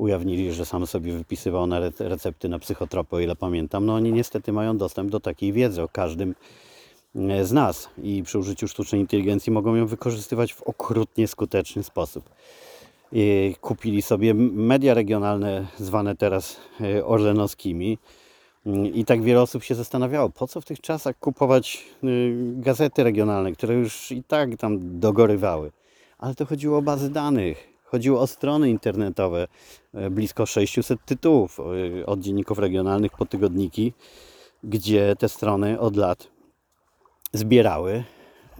ujawnili, 0.00 0.52
że 0.52 0.66
sam 0.66 0.86
sobie 0.86 1.12
wypisywał 1.12 1.66
na 1.66 1.76
re- 1.76 1.92
recepty 1.98 2.48
na 2.48 2.58
psychotropy, 2.58 3.16
o 3.16 3.20
ile 3.20 3.36
pamiętam. 3.36 3.86
No 3.86 3.94
oni 3.94 4.12
niestety 4.12 4.52
mają 4.52 4.78
dostęp 4.78 5.10
do 5.10 5.20
takiej 5.20 5.52
wiedzy 5.52 5.82
o 5.82 5.88
każdym 5.88 6.34
e, 7.14 7.44
z 7.44 7.52
nas 7.52 7.88
i 8.02 8.22
przy 8.22 8.38
użyciu 8.38 8.68
sztucznej 8.68 9.00
inteligencji 9.00 9.52
mogą 9.52 9.74
ją 9.74 9.86
wykorzystywać 9.86 10.52
w 10.52 10.62
okrutnie 10.62 11.28
skuteczny 11.28 11.82
sposób. 11.82 12.30
I 13.12 13.54
kupili 13.60 14.02
sobie 14.02 14.34
media 14.34 14.94
regionalne, 14.94 15.66
zwane 15.78 16.16
teraz 16.16 16.56
e, 16.80 17.04
orlenowskimi. 17.04 17.98
Mm, 18.66 18.86
I 18.86 19.04
tak 19.04 19.22
wiele 19.22 19.42
osób 19.42 19.64
się 19.64 19.74
zastanawiało, 19.74 20.28
po 20.30 20.46
co 20.46 20.60
w 20.60 20.64
tych 20.64 20.80
czasach 20.80 21.18
kupować 21.18 21.84
y, 22.04 22.34
gazety 22.36 23.04
regionalne, 23.04 23.52
które 23.52 23.74
już 23.74 24.12
i 24.12 24.22
tak 24.22 24.56
tam 24.56 25.00
dogorywały. 25.00 25.72
Ale 26.18 26.34
to 26.34 26.46
chodziło 26.46 26.78
o 26.78 26.82
bazy 26.82 27.10
danych, 27.10 27.69
chodziło 27.90 28.20
o 28.20 28.26
strony 28.26 28.70
internetowe, 28.70 29.48
e, 29.94 30.10
blisko 30.10 30.46
600 30.46 31.04
tytułów 31.04 31.60
e, 31.60 32.06
od 32.06 32.20
dzienników 32.20 32.58
regionalnych 32.58 33.12
po 33.12 33.26
tygodniki, 33.26 33.92
gdzie 34.64 35.16
te 35.18 35.28
strony 35.28 35.80
od 35.80 35.96
lat 35.96 36.28
zbierały 37.32 38.04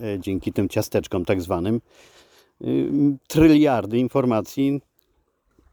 e, 0.03 0.19
dzięki 0.19 0.53
tym 0.53 0.69
ciasteczkom 0.69 1.25
tak 1.25 1.43
zwanym 1.43 1.81
tryliardy 3.29 3.99
informacji 3.99 4.81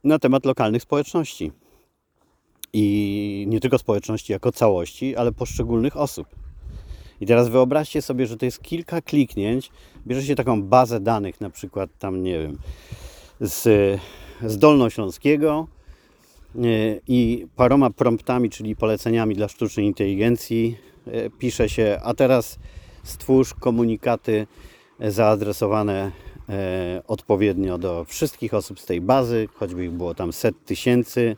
na 0.04 0.20
temat 0.20 0.46
lokalnych 0.46 0.82
społeczności. 0.82 1.52
I 2.74 3.46
nie 3.48 3.60
tylko 3.60 3.78
społeczności 3.78 4.34
jako 4.34 4.52
całości, 4.52 5.16
ale 5.16 5.32
poszczególnych 5.32 5.98
osób. 5.98 6.28
I 7.22 7.26
teraz 7.26 7.50
wyobraźcie 7.50 8.02
sobie, 8.02 8.28
że 8.28 8.38
to 8.38 8.46
jest 8.46 8.62
kilka 8.62 9.02
kliknięć, 9.02 9.72
bierze 10.08 10.24
się 10.24 10.36
taką 10.36 10.64
bazę 10.64 11.00
danych, 11.00 11.42
na 11.42 11.50
przykład 11.50 11.90
tam, 12.00 12.24
nie 12.24 12.40
wiem, 12.40 12.58
z, 13.42 13.64
z 14.46 14.58
Dolnośląskiego 14.58 15.68
y, 16.56 17.02
i 17.08 17.48
paroma 17.56 17.90
promptami, 17.90 18.50
czyli 18.50 18.76
poleceniami 18.76 19.36
dla 19.36 19.48
sztucznej 19.48 19.86
inteligencji 19.86 20.78
y, 21.08 21.32
pisze 21.40 21.70
się, 21.70 22.00
a 22.04 22.14
teraz 22.14 22.60
stwórz 23.04 23.54
komunikaty 23.54 24.48
zaadresowane 25.00 26.12
e, 26.50 27.02
odpowiednio 27.08 27.78
do 27.78 28.06
wszystkich 28.06 28.54
osób 28.54 28.80
z 28.80 28.86
tej 28.86 29.02
bazy, 29.02 29.48
choćby 29.54 29.86
ich 29.86 29.92
było 29.92 30.14
tam 30.14 30.34
set 30.34 30.66
tysięcy, 30.66 31.36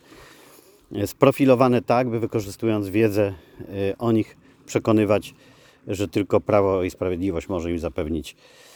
e, 0.96 1.08
sprofilowane 1.08 1.82
tak, 1.82 2.10
by 2.10 2.20
wykorzystując 2.20 2.90
wiedzę 2.90 3.34
e, 3.60 3.98
o 3.98 4.12
nich 4.12 4.38
przekonywać, 4.66 5.34
że 5.88 6.08
tylko 6.08 6.42
Prawo 6.42 6.84
i 6.84 6.92
Sprawiedliwość 6.92 7.50
może 7.50 7.72
im 7.72 7.80
zapewnić 7.80 8.36
e, 8.36 8.69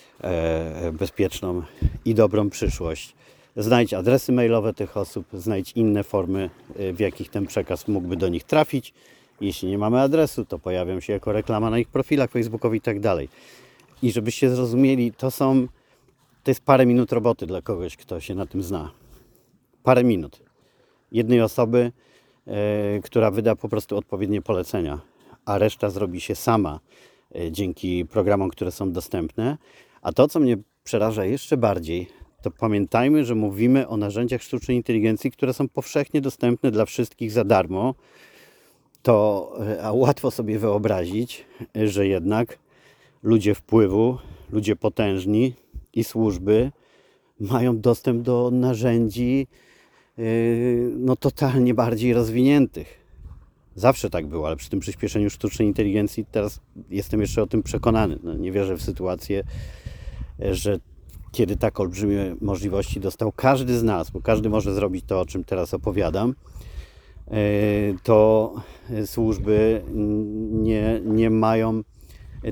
bezpieczną 0.93 1.61
i 2.05 2.15
dobrą 2.15 2.49
przyszłość. 2.49 3.15
Znajdź 3.57 3.93
adresy 3.93 4.31
mailowe 4.31 4.73
tych 4.73 4.97
osób, 4.97 5.25
znajdź 5.33 5.71
inne 5.71 6.03
formy, 6.03 6.49
e, 6.75 6.93
w 6.93 6.99
jakich 6.99 7.29
ten 7.29 7.47
przekaz 7.47 7.87
mógłby 7.87 8.15
do 8.15 8.27
nich 8.27 8.43
trafić. 8.43 8.93
Jeśli 9.41 9.69
nie 9.69 9.77
mamy 9.77 10.01
adresu, 10.01 10.45
to 10.45 10.59
pojawią 10.59 10.99
się 10.99 11.13
jako 11.13 11.31
reklama 11.31 11.69
na 11.69 11.79
ich 11.79 11.87
profilach 11.87 12.31
facebookowych 12.31 12.77
i 12.77 12.81
tak 12.81 12.99
dalej. 12.99 13.29
I 14.01 14.11
żebyście 14.11 14.49
zrozumieli, 14.49 15.11
to 15.11 15.31
są, 15.31 15.67
to 16.43 16.51
jest 16.51 16.61
parę 16.61 16.85
minut 16.85 17.11
roboty 17.11 17.45
dla 17.45 17.61
kogoś, 17.61 17.97
kto 17.97 18.19
się 18.19 18.35
na 18.35 18.45
tym 18.45 18.63
zna. 18.63 18.91
Parę 19.83 20.03
minut. 20.03 20.41
Jednej 21.11 21.41
osoby, 21.41 21.91
e, 22.47 22.99
która 23.03 23.31
wyda 23.31 23.55
po 23.55 23.69
prostu 23.69 23.97
odpowiednie 23.97 24.41
polecenia, 24.41 24.99
a 25.45 25.57
reszta 25.57 25.89
zrobi 25.89 26.21
się 26.21 26.35
sama 26.35 26.79
e, 27.35 27.51
dzięki 27.51 28.05
programom, 28.05 28.49
które 28.49 28.71
są 28.71 28.91
dostępne. 28.91 29.57
A 30.03 30.13
to, 30.13 30.27
co 30.27 30.39
mnie 30.39 30.57
przeraża 30.83 31.25
jeszcze 31.25 31.57
bardziej, 31.57 32.07
to 32.41 32.51
pamiętajmy, 32.51 33.25
że 33.25 33.35
mówimy 33.35 33.87
o 33.87 33.97
narzędziach 33.97 34.43
sztucznej 34.43 34.77
inteligencji, 34.77 35.31
które 35.31 35.53
są 35.53 35.69
powszechnie 35.69 36.21
dostępne 36.21 36.71
dla 36.71 36.85
wszystkich 36.85 37.31
za 37.31 37.43
darmo. 37.43 37.95
To 39.01 39.49
e, 39.67 39.83
a 39.83 39.91
łatwo 39.91 40.31
sobie 40.31 40.59
wyobrazić, 40.59 41.45
e, 41.77 41.87
że 41.87 42.07
jednak 42.07 42.59
ludzie 43.23 43.55
wpływu, 43.55 44.17
ludzie 44.51 44.75
potężni 44.75 45.53
i 45.93 46.03
służby 46.03 46.71
mają 47.39 47.79
dostęp 47.79 48.21
do 48.21 48.49
narzędzi 48.53 49.47
yy, 50.17 50.91
no 50.97 51.15
totalnie 51.15 51.73
bardziej 51.73 52.13
rozwiniętych. 52.13 52.99
Zawsze 53.75 54.09
tak 54.09 54.27
było, 54.27 54.47
ale 54.47 54.55
przy 54.55 54.69
tym 54.69 54.79
przyspieszeniu 54.79 55.29
sztucznej 55.29 55.67
inteligencji 55.67 56.25
teraz 56.31 56.59
jestem 56.89 57.21
jeszcze 57.21 57.43
o 57.43 57.47
tym 57.47 57.63
przekonany. 57.63 58.19
No, 58.23 58.33
nie 58.33 58.51
wierzę 58.51 58.77
w 58.77 58.81
sytuację, 58.81 59.39
e, 59.39 59.82
że 60.39 60.79
kiedy 61.31 61.57
tak 61.57 61.79
olbrzymie 61.79 62.35
możliwości 62.41 62.99
dostał 62.99 63.31
każdy 63.31 63.77
z 63.79 63.83
nas, 63.83 64.11
bo 64.11 64.21
każdy 64.21 64.49
może 64.49 64.73
zrobić 64.73 65.05
to, 65.07 65.21
o 65.21 65.25
czym 65.25 65.43
teraz 65.43 65.73
opowiadam, 65.73 66.35
e, 67.27 67.35
to 68.03 68.53
służby 69.05 69.81
nie, 70.51 71.01
nie 71.05 71.29
mają 71.29 71.83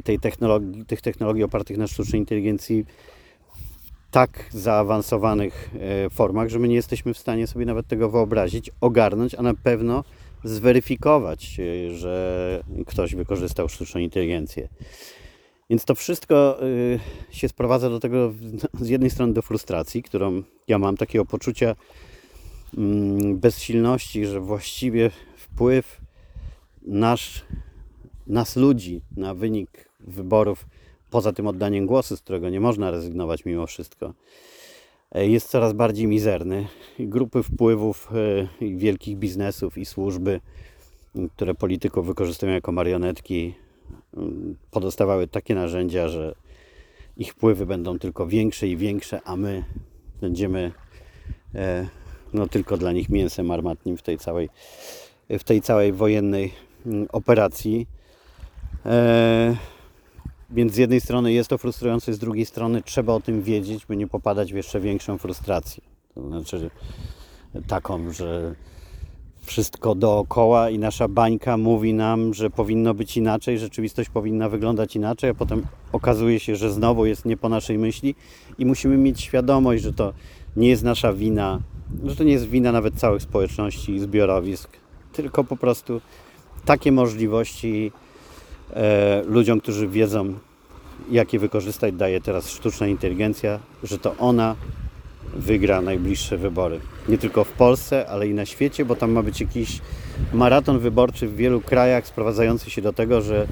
tej 0.03 0.19
technologii, 0.19 0.85
tych 0.85 1.01
technologii 1.01 1.43
opartych 1.43 1.77
na 1.77 1.87
sztucznej 1.87 2.19
inteligencji 2.19 2.83
w 2.83 4.11
tak 4.11 4.49
zaawansowanych 4.51 5.69
e, 5.79 6.09
formach, 6.09 6.49
że 6.49 6.59
my 6.59 6.67
nie 6.67 6.75
jesteśmy 6.75 7.13
w 7.13 7.17
stanie 7.17 7.47
sobie 7.47 7.65
nawet 7.65 7.87
tego 7.87 8.09
wyobrazić, 8.09 8.71
ogarnąć, 8.81 9.35
a 9.35 9.41
na 9.41 9.53
pewno 9.53 10.03
zweryfikować, 10.43 11.59
e, 11.59 11.93
że 11.93 12.63
ktoś 12.87 13.15
wykorzystał 13.15 13.69
sztuczną 13.69 14.01
inteligencję. 14.01 14.67
Więc 15.71 15.85
to 15.85 15.95
wszystko 15.95 16.63
y, 16.63 16.99
się 17.31 17.49
sprowadza 17.49 17.89
do 17.89 17.99
tego, 17.99 18.33
z 18.81 18.89
jednej 18.89 19.09
strony 19.09 19.33
do 19.33 19.41
frustracji, 19.41 20.03
którą 20.03 20.43
ja 20.67 20.79
mam, 20.79 20.97
takiego 20.97 21.25
poczucia 21.25 21.75
mm, 22.77 23.37
bezsilności, 23.37 24.25
że 24.25 24.39
właściwie 24.39 25.11
wpływ 25.35 26.01
nasz 26.81 27.45
nas 28.27 28.55
ludzi 28.55 29.01
na 29.17 29.33
wynik 29.33 29.89
wyborów, 29.99 30.65
poza 31.09 31.33
tym 31.33 31.47
oddaniem 31.47 31.85
głosu, 31.85 32.17
z 32.17 32.21
którego 32.21 32.49
nie 32.49 32.59
można 32.59 32.91
rezygnować 32.91 33.45
mimo 33.45 33.67
wszystko, 33.67 34.13
e, 35.11 35.27
jest 35.27 35.49
coraz 35.49 35.73
bardziej 35.73 36.07
mizerny. 36.07 36.67
Grupy 36.99 37.43
wpływów 37.43 38.09
e, 38.61 38.75
wielkich 38.77 39.17
biznesów 39.17 39.77
i 39.77 39.85
służby, 39.85 40.41
które 41.35 41.53
polityków 41.53 42.05
wykorzystują 42.05 42.51
jako 42.51 42.71
marionetki, 42.71 43.53
podostawały 44.71 45.27
takie 45.27 45.55
narzędzia, 45.55 46.07
że 46.07 46.35
ich 47.17 47.31
wpływy 47.31 47.65
będą 47.65 47.99
tylko 47.99 48.27
większe 48.27 48.67
i 48.67 48.77
większe, 48.77 49.21
a 49.25 49.35
my 49.35 49.63
będziemy 50.21 50.71
e, 51.55 51.87
no, 52.33 52.47
tylko 52.47 52.77
dla 52.77 52.91
nich 52.91 53.09
mięsem 53.09 53.51
armatnim 53.51 53.97
w 53.97 54.01
tej 54.01 54.17
całej, 54.17 54.49
w 55.29 55.43
tej 55.43 55.61
całej 55.61 55.93
wojennej 55.93 56.53
m, 56.85 57.07
operacji. 57.11 57.87
E, 58.85 59.55
więc 60.49 60.73
z 60.73 60.77
jednej 60.77 61.01
strony 61.01 61.33
jest 61.33 61.49
to 61.49 61.57
frustrujące, 61.57 62.13
z 62.13 62.19
drugiej 62.19 62.45
strony 62.45 62.81
trzeba 62.81 63.13
o 63.13 63.19
tym 63.19 63.41
wiedzieć, 63.41 63.85
by 63.85 63.97
nie 63.97 64.07
popadać 64.07 64.53
w 64.53 64.55
jeszcze 64.55 64.79
większą 64.79 65.17
frustrację. 65.17 65.83
To 66.15 66.27
znaczy 66.27 66.69
taką, 67.67 68.11
że 68.11 68.55
wszystko 69.41 69.95
dookoła 69.95 70.69
i 70.69 70.79
nasza 70.79 71.07
bańka 71.07 71.57
mówi 71.57 71.93
nam, 71.93 72.33
że 72.33 72.49
powinno 72.49 72.93
być 72.93 73.17
inaczej, 73.17 73.59
rzeczywistość 73.59 74.09
powinna 74.09 74.49
wyglądać 74.49 74.95
inaczej, 74.95 75.29
a 75.29 75.33
potem 75.33 75.65
okazuje 75.91 76.39
się, 76.39 76.55
że 76.55 76.71
znowu 76.71 77.05
jest 77.05 77.25
nie 77.25 77.37
po 77.37 77.49
naszej 77.49 77.77
myśli 77.77 78.15
i 78.57 78.65
musimy 78.65 78.97
mieć 78.97 79.21
świadomość, 79.21 79.83
że 79.83 79.93
to 79.93 80.13
nie 80.55 80.69
jest 80.69 80.83
nasza 80.83 81.13
wina, 81.13 81.59
że 82.05 82.15
to 82.15 82.23
nie 82.23 82.31
jest 82.31 82.45
wina 82.45 82.71
nawet 82.71 82.95
całych 82.95 83.21
społeczności 83.21 83.95
i 83.95 83.99
zbiorowisk, 83.99 84.69
tylko 85.13 85.43
po 85.43 85.57
prostu 85.57 86.01
takie 86.65 86.91
możliwości 86.91 87.91
e, 88.73 89.23
ludziom, 89.27 89.61
którzy 89.61 89.87
wiedzą, 89.87 90.33
jak 91.11 91.33
je 91.33 91.39
wykorzystać, 91.39 91.93
daje 91.93 92.21
teraz 92.21 92.49
sztuczna 92.49 92.87
inteligencja, 92.87 93.59
że 93.83 93.97
to 93.97 94.15
ona 94.17 94.55
wygra 95.33 95.81
najbliższe 95.81 96.37
wybory. 96.37 96.79
Nie 97.07 97.17
tylko 97.17 97.43
w 97.43 97.51
Polsce, 97.51 98.09
ale 98.09 98.27
i 98.27 98.33
na 98.33 98.45
świecie, 98.45 98.85
bo 98.85 98.95
tam 98.95 99.11
ma 99.11 99.23
być 99.23 99.41
jakiś 99.41 99.81
maraton 100.33 100.79
wyborczy 100.79 101.27
w 101.27 101.35
wielu 101.35 101.61
krajach, 101.61 102.07
sprowadzający 102.07 102.69
się 102.69 102.81
do 102.81 102.93
tego, 102.93 103.21
że 103.21 103.47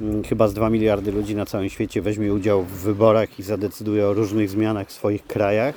mm, 0.00 0.24
chyba 0.24 0.48
z 0.48 0.54
2 0.54 0.70
miliardy 0.70 1.12
ludzi 1.12 1.34
na 1.34 1.46
całym 1.46 1.68
świecie 1.68 2.02
weźmie 2.02 2.34
udział 2.34 2.62
w 2.62 2.72
wyborach 2.72 3.38
i 3.38 3.42
zadecyduje 3.42 4.06
o 4.06 4.14
różnych 4.14 4.50
zmianach 4.50 4.88
w 4.88 4.92
swoich 4.92 5.26
krajach. 5.26 5.74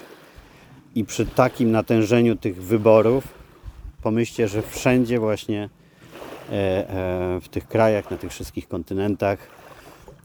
I 0.96 1.06
przy 1.06 1.26
takim 1.26 1.72
natężeniu 1.72 2.36
tych 2.36 2.63
wyborów, 2.63 3.28
pomyślcie, 4.02 4.48
że 4.48 4.62
wszędzie 4.62 5.19
właśnie 5.19 5.69
e, 6.50 6.54
e, 6.54 7.39
w 7.41 7.50
tych 7.50 7.67
krajach, 7.67 8.12
na 8.12 8.17
tych 8.17 8.32
wszystkich 8.32 8.67
kontynentach 8.67 9.39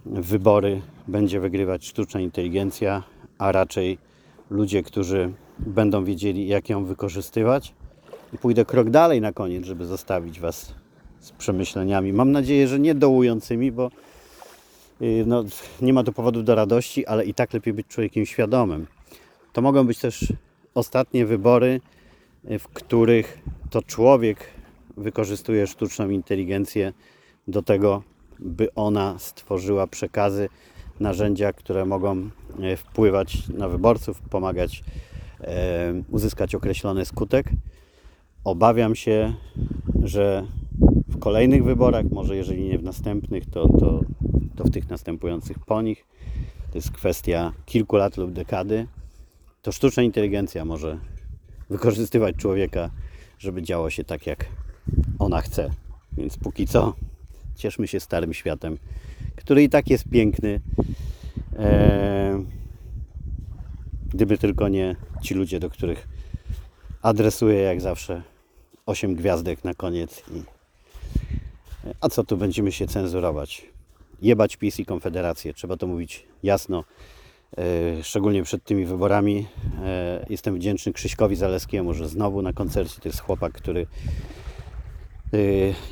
wybory 0.07 0.81
będzie 1.09 1.41
wygrywać 1.41 1.87
sztuczna 1.87 2.21
inteligencja, 2.21 3.03
a 3.39 3.53
raczej 3.53 3.99
ludzie, 4.51 4.83
którzy 4.83 5.33
będą 5.59 6.05
wiedzieli, 6.05 6.49
jak 6.49 6.69
ją 6.69 6.85
wykorzystywać 6.85 7.75
I 8.33 8.39
pójdę 8.39 8.65
krok 8.65 8.91
dalej 8.91 9.21
na 9.21 9.33
koniec, 9.33 9.65
żeby 9.65 9.87
zostawić 9.87 10.41
Was 10.41 10.75
z 11.21 11.33
przemyśleniami. 11.33 12.13
Mam 12.13 12.33
nadzieję, 12.33 12.69
że 12.69 12.79
nie 12.79 12.95
dołującymi, 12.95 13.73
bo 13.73 13.91
yy, 15.01 15.25
no, 15.27 15.45
nie 15.83 15.93
ma 15.93 16.05
tu 16.05 16.13
powodów 16.13 16.45
do 16.45 16.55
radości, 16.55 17.07
ale 17.07 17.25
i 17.25 17.35
tak 17.35 17.53
lepiej 17.53 17.73
być 17.75 17.87
człowiekiem 17.87 18.27
świadomym. 18.27 18.87
To 19.53 19.63
mogą 19.63 19.87
być 19.87 19.99
też 19.99 20.33
ostatnie 20.75 21.27
wybory, 21.27 21.81
yy, 22.45 22.59
w 22.59 22.69
których 22.69 23.39
to 23.71 23.83
człowiek 23.83 24.39
wykorzystuje 24.97 25.67
sztuczną 25.67 26.11
inteligencję 26.11 26.93
do 27.49 27.63
tego, 27.63 28.03
by 28.39 28.75
ona 28.75 29.19
stworzyła 29.19 29.87
przekazy, 29.87 30.49
narzędzia, 31.01 31.53
które 31.53 31.85
mogą 31.85 32.31
e, 32.63 32.77
wpływać 32.77 33.49
na 33.49 33.69
wyborców, 33.69 34.21
pomagać 34.21 34.85
e, 35.41 36.03
uzyskać 36.11 36.55
określony 36.55 37.05
skutek. 37.05 37.51
Obawiam 38.45 38.95
się, 38.95 39.35
że 40.03 40.47
w 41.09 41.19
kolejnych 41.19 41.65
wyborach, 41.65 42.05
może 42.11 42.37
jeżeli 42.37 42.65
nie 42.65 42.79
w 42.79 42.83
następnych, 42.83 43.51
to, 43.51 43.69
to, 43.69 44.01
to 44.57 44.65
w 44.65 44.71
tych 44.71 44.91
następujących 44.91 45.59
po 45.59 45.83
nich, 45.83 46.07
to 46.71 46.79
jest 46.79 46.91
kwestia 46.91 47.53
kilku 47.67 47.97
lat 47.97 48.17
lub 48.17 48.33
dekady, 48.33 48.87
to 49.63 49.73
sztuczna 49.73 50.03
inteligencja 50.03 50.65
może 50.65 50.99
wykorzystywać 51.71 52.37
człowieka, 52.37 52.91
żeby 53.39 53.63
działo 53.63 53.91
się 53.91 54.05
tak, 54.05 54.27
jak 54.27 54.45
ona 55.19 55.41
chce. 55.41 55.71
Więc 56.13 56.37
póki 56.37 56.67
co 56.67 56.95
cieszmy 57.57 57.89
się 57.89 58.01
starym 58.01 58.35
światem, 58.35 58.79
który 59.41 59.63
i 59.63 59.69
tak 59.69 59.91
jest 59.91 60.05
piękny. 60.09 60.61
Eee, 61.59 62.45
gdyby 64.15 64.39
tylko 64.39 64.69
nie 64.69 64.97
ci 65.23 65.35
ludzie, 65.35 65.61
do 65.61 65.71
których 65.71 66.09
adresuję 67.03 67.59
jak 67.61 67.81
zawsze 67.81 68.23
8 68.87 69.15
gwiazdek 69.15 69.65
na 69.65 69.75
koniec. 69.75 70.23
I... 70.35 70.43
A 72.01 72.09
co 72.09 72.25
tu 72.25 72.37
będziemy 72.37 72.73
się 72.73 72.87
cenzurować? 72.87 73.67
Jebać 74.23 74.57
PiS 74.57 74.81
i 74.81 74.85
Konfederację. 74.85 75.55
Trzeba 75.55 75.77
to 75.77 75.87
mówić 75.87 76.27
jasno. 76.43 76.85
E, 77.59 78.03
Szczególnie 78.03 78.43
przed 78.43 78.65
tymi 78.65 78.85
wyborami. 78.85 79.47
E, 79.85 80.27
Jestem 80.31 80.55
wdzięczny 80.55 80.93
Krzyśkowi 80.93 81.37
Zaleskiemu, 81.37 81.95
że 81.95 82.09
znowu 82.09 82.43
na 82.43 82.53
koncercie 82.53 83.01
to 83.01 83.09
jest 83.09 83.21
chłopak, 83.21 83.53
który 83.53 83.87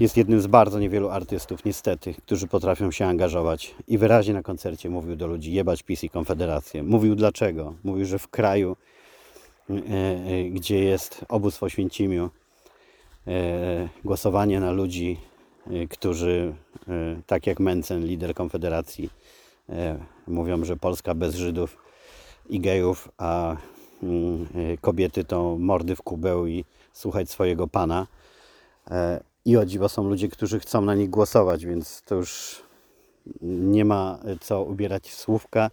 jest 0.00 0.16
jednym 0.16 0.40
z 0.40 0.46
bardzo 0.46 0.78
niewielu 0.78 1.08
artystów, 1.08 1.64
niestety, 1.64 2.14
którzy 2.14 2.46
potrafią 2.46 2.90
się 2.90 3.06
angażować 3.06 3.74
i 3.88 3.98
wyraźnie 3.98 4.34
na 4.34 4.42
koncercie 4.42 4.90
mówił 4.90 5.16
do 5.16 5.26
ludzi 5.26 5.52
jebać 5.52 5.82
PiS 5.82 6.04
i 6.04 6.10
Konfederację. 6.10 6.82
Mówił 6.82 7.14
dlaczego. 7.14 7.74
Mówił, 7.84 8.04
że 8.04 8.18
w 8.18 8.28
kraju, 8.28 8.76
y, 9.70 9.74
y, 9.74 10.50
gdzie 10.50 10.84
jest 10.84 11.24
obóz 11.28 11.56
w 11.56 11.62
Oświęcimiu, 11.62 12.30
y, 13.28 13.30
głosowanie 14.04 14.60
na 14.60 14.70
ludzi, 14.70 15.16
y, 15.70 15.88
którzy, 15.88 16.54
y, 16.88 17.22
tak 17.26 17.46
jak 17.46 17.60
Mencen, 17.60 18.06
lider 18.06 18.34
Konfederacji, 18.34 19.10
y, 19.70 19.72
mówią, 20.26 20.64
że 20.64 20.76
Polska 20.76 21.14
bez 21.14 21.34
Żydów 21.34 21.76
i 22.48 22.60
gejów, 22.60 23.08
a 23.18 23.56
mm, 24.02 24.46
y, 24.72 24.78
kobiety 24.80 25.24
to 25.24 25.56
mordy 25.58 25.96
w 25.96 26.02
kubeł 26.02 26.46
i 26.46 26.64
słuchać 26.92 27.30
swojego 27.30 27.68
pana. 27.68 28.06
E, 28.90 29.24
I 29.44 29.56
o 29.56 29.66
dziwo 29.66 29.88
są 29.88 30.08
ludzie, 30.08 30.28
którzy 30.28 30.60
chcą 30.60 30.80
na 30.80 30.94
nich 30.94 31.10
głosować, 31.10 31.66
więc 31.66 32.02
to 32.02 32.14
już 32.14 32.62
nie 33.42 33.84
ma 33.84 34.18
co 34.40 34.62
ubierać 34.62 35.12
słówka, 35.12 35.70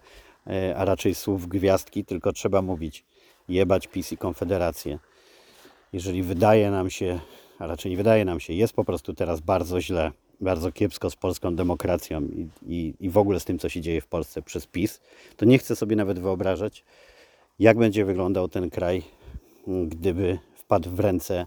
e, 0.47 0.75
a 0.77 0.85
raczej 0.85 1.15
słów 1.15 1.47
gwiazdki, 1.47 2.05
tylko 2.05 2.33
trzeba 2.33 2.61
mówić 2.61 3.05
jebać 3.49 3.87
PiS 3.87 4.11
i 4.11 4.17
Konfederację. 4.17 4.99
Jeżeli 5.93 6.23
wydaje 6.23 6.71
nam 6.71 6.89
się, 6.89 7.19
a 7.59 7.67
raczej 7.67 7.91
nie 7.91 7.97
wydaje 7.97 8.25
nam 8.25 8.39
się, 8.39 8.53
jest 8.53 8.73
po 8.73 8.85
prostu 8.85 9.13
teraz 9.13 9.41
bardzo 9.41 9.81
źle, 9.81 10.11
bardzo 10.41 10.71
kiepsko 10.71 11.09
z 11.09 11.15
polską 11.15 11.55
demokracją 11.55 12.21
i, 12.21 12.49
i, 12.67 12.93
i 12.99 13.09
w 13.09 13.17
ogóle 13.17 13.39
z 13.39 13.45
tym, 13.45 13.59
co 13.59 13.69
się 13.69 13.81
dzieje 13.81 14.01
w 14.01 14.07
Polsce 14.07 14.41
przez 14.41 14.67
PiS, 14.67 15.01
to 15.37 15.45
nie 15.45 15.57
chcę 15.57 15.75
sobie 15.75 15.95
nawet 15.95 16.19
wyobrażać, 16.19 16.83
jak 17.59 17.77
będzie 17.77 18.05
wyglądał 18.05 18.47
ten 18.47 18.69
kraj, 18.69 19.03
gdyby 19.67 20.39
wpadł 20.55 20.89
w 20.89 20.99
ręce 20.99 21.45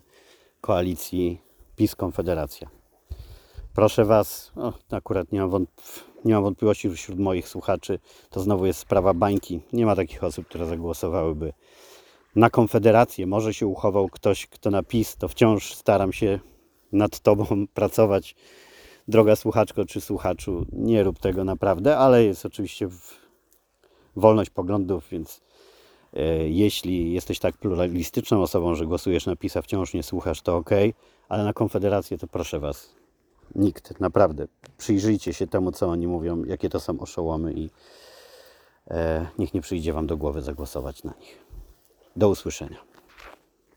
koalicji 0.61 1.46
PiS-Konfederacja. 1.77 2.69
Proszę 3.75 4.05
Was, 4.05 4.53
o, 4.57 4.73
akurat 4.91 5.33
nie 5.33 5.41
mam, 5.41 5.51
wątp- 5.51 6.01
nie 6.25 6.35
mam 6.35 6.43
wątpliwości 6.43 6.91
wśród 6.91 7.19
moich 7.19 7.49
słuchaczy, 7.49 7.99
to 8.31 8.41
znowu 8.41 8.67
jest 8.67 8.79
sprawa 8.79 9.15
bańki. 9.15 9.61
Nie 9.73 9.87
ma 9.87 9.97
takich 9.97 10.25
osób, 10.25 10.47
które 10.47 10.67
zagłosowałyby 10.67 11.53
na 12.37 12.51
Konfederację. 12.51 13.27
Może 13.27 13.55
się 13.55 13.67
uchował 13.67 14.09
ktoś, 14.09 14.47
kto 14.47 14.71
na 14.71 14.83
PiS, 14.83 15.17
to 15.17 15.29
wciąż 15.29 15.75
staram 15.75 16.13
się 16.13 16.41
nad 16.93 17.21
Tobą 17.21 17.47
pracować. 17.75 18.35
Droga 19.09 19.37
słuchaczko 19.37 19.85
czy 19.85 20.01
słuchaczu, 20.01 20.67
nie 20.73 21.03
rób 21.03 21.19
tego 21.19 21.45
naprawdę, 21.45 21.99
ale 21.99 22.25
jest 22.25 22.47
oczywiście 22.47 22.89
wolność 24.17 24.51
poglądów, 24.51 25.09
więc 25.11 25.41
E, 26.17 26.49
Jeśli 26.49 27.13
jesteś 27.13 27.39
tak 27.39 27.57
pluralistyczną 27.57 28.43
osobą, 28.43 28.75
że 28.75 28.87
głosujesz 28.87 29.27
na 29.27 29.37
PiS, 29.37 29.57
a 29.57 29.63
wciąż 29.63 29.95
nie 29.95 30.03
słuchasz, 30.03 30.43
to 30.43 30.57
ok, 30.57 30.71
ale 31.29 31.45
na 31.45 31.53
Konfederację 31.53 32.19
to 32.19 32.27
proszę 32.27 32.61
Was, 32.61 32.95
nikt, 33.55 34.01
naprawdę. 34.01 34.47
Przyjrzyjcie 34.79 35.33
się 35.33 35.47
temu, 35.47 35.73
co 35.73 35.89
oni 35.89 36.07
mówią, 36.07 36.45
jakie 36.45 36.69
to 36.69 36.81
są 36.81 37.01
oszołomy 37.01 37.53
i 37.53 37.71
e, 38.91 39.27
niech 39.39 39.55
nie 39.55 39.61
przyjdzie 39.61 39.93
Wam 39.93 40.07
do 40.07 40.17
głowy 40.17 40.43
zagłosować 40.43 41.03
na 41.03 41.15
nich. 41.21 41.39
Do 42.17 42.29
usłyszenia. 42.29 42.96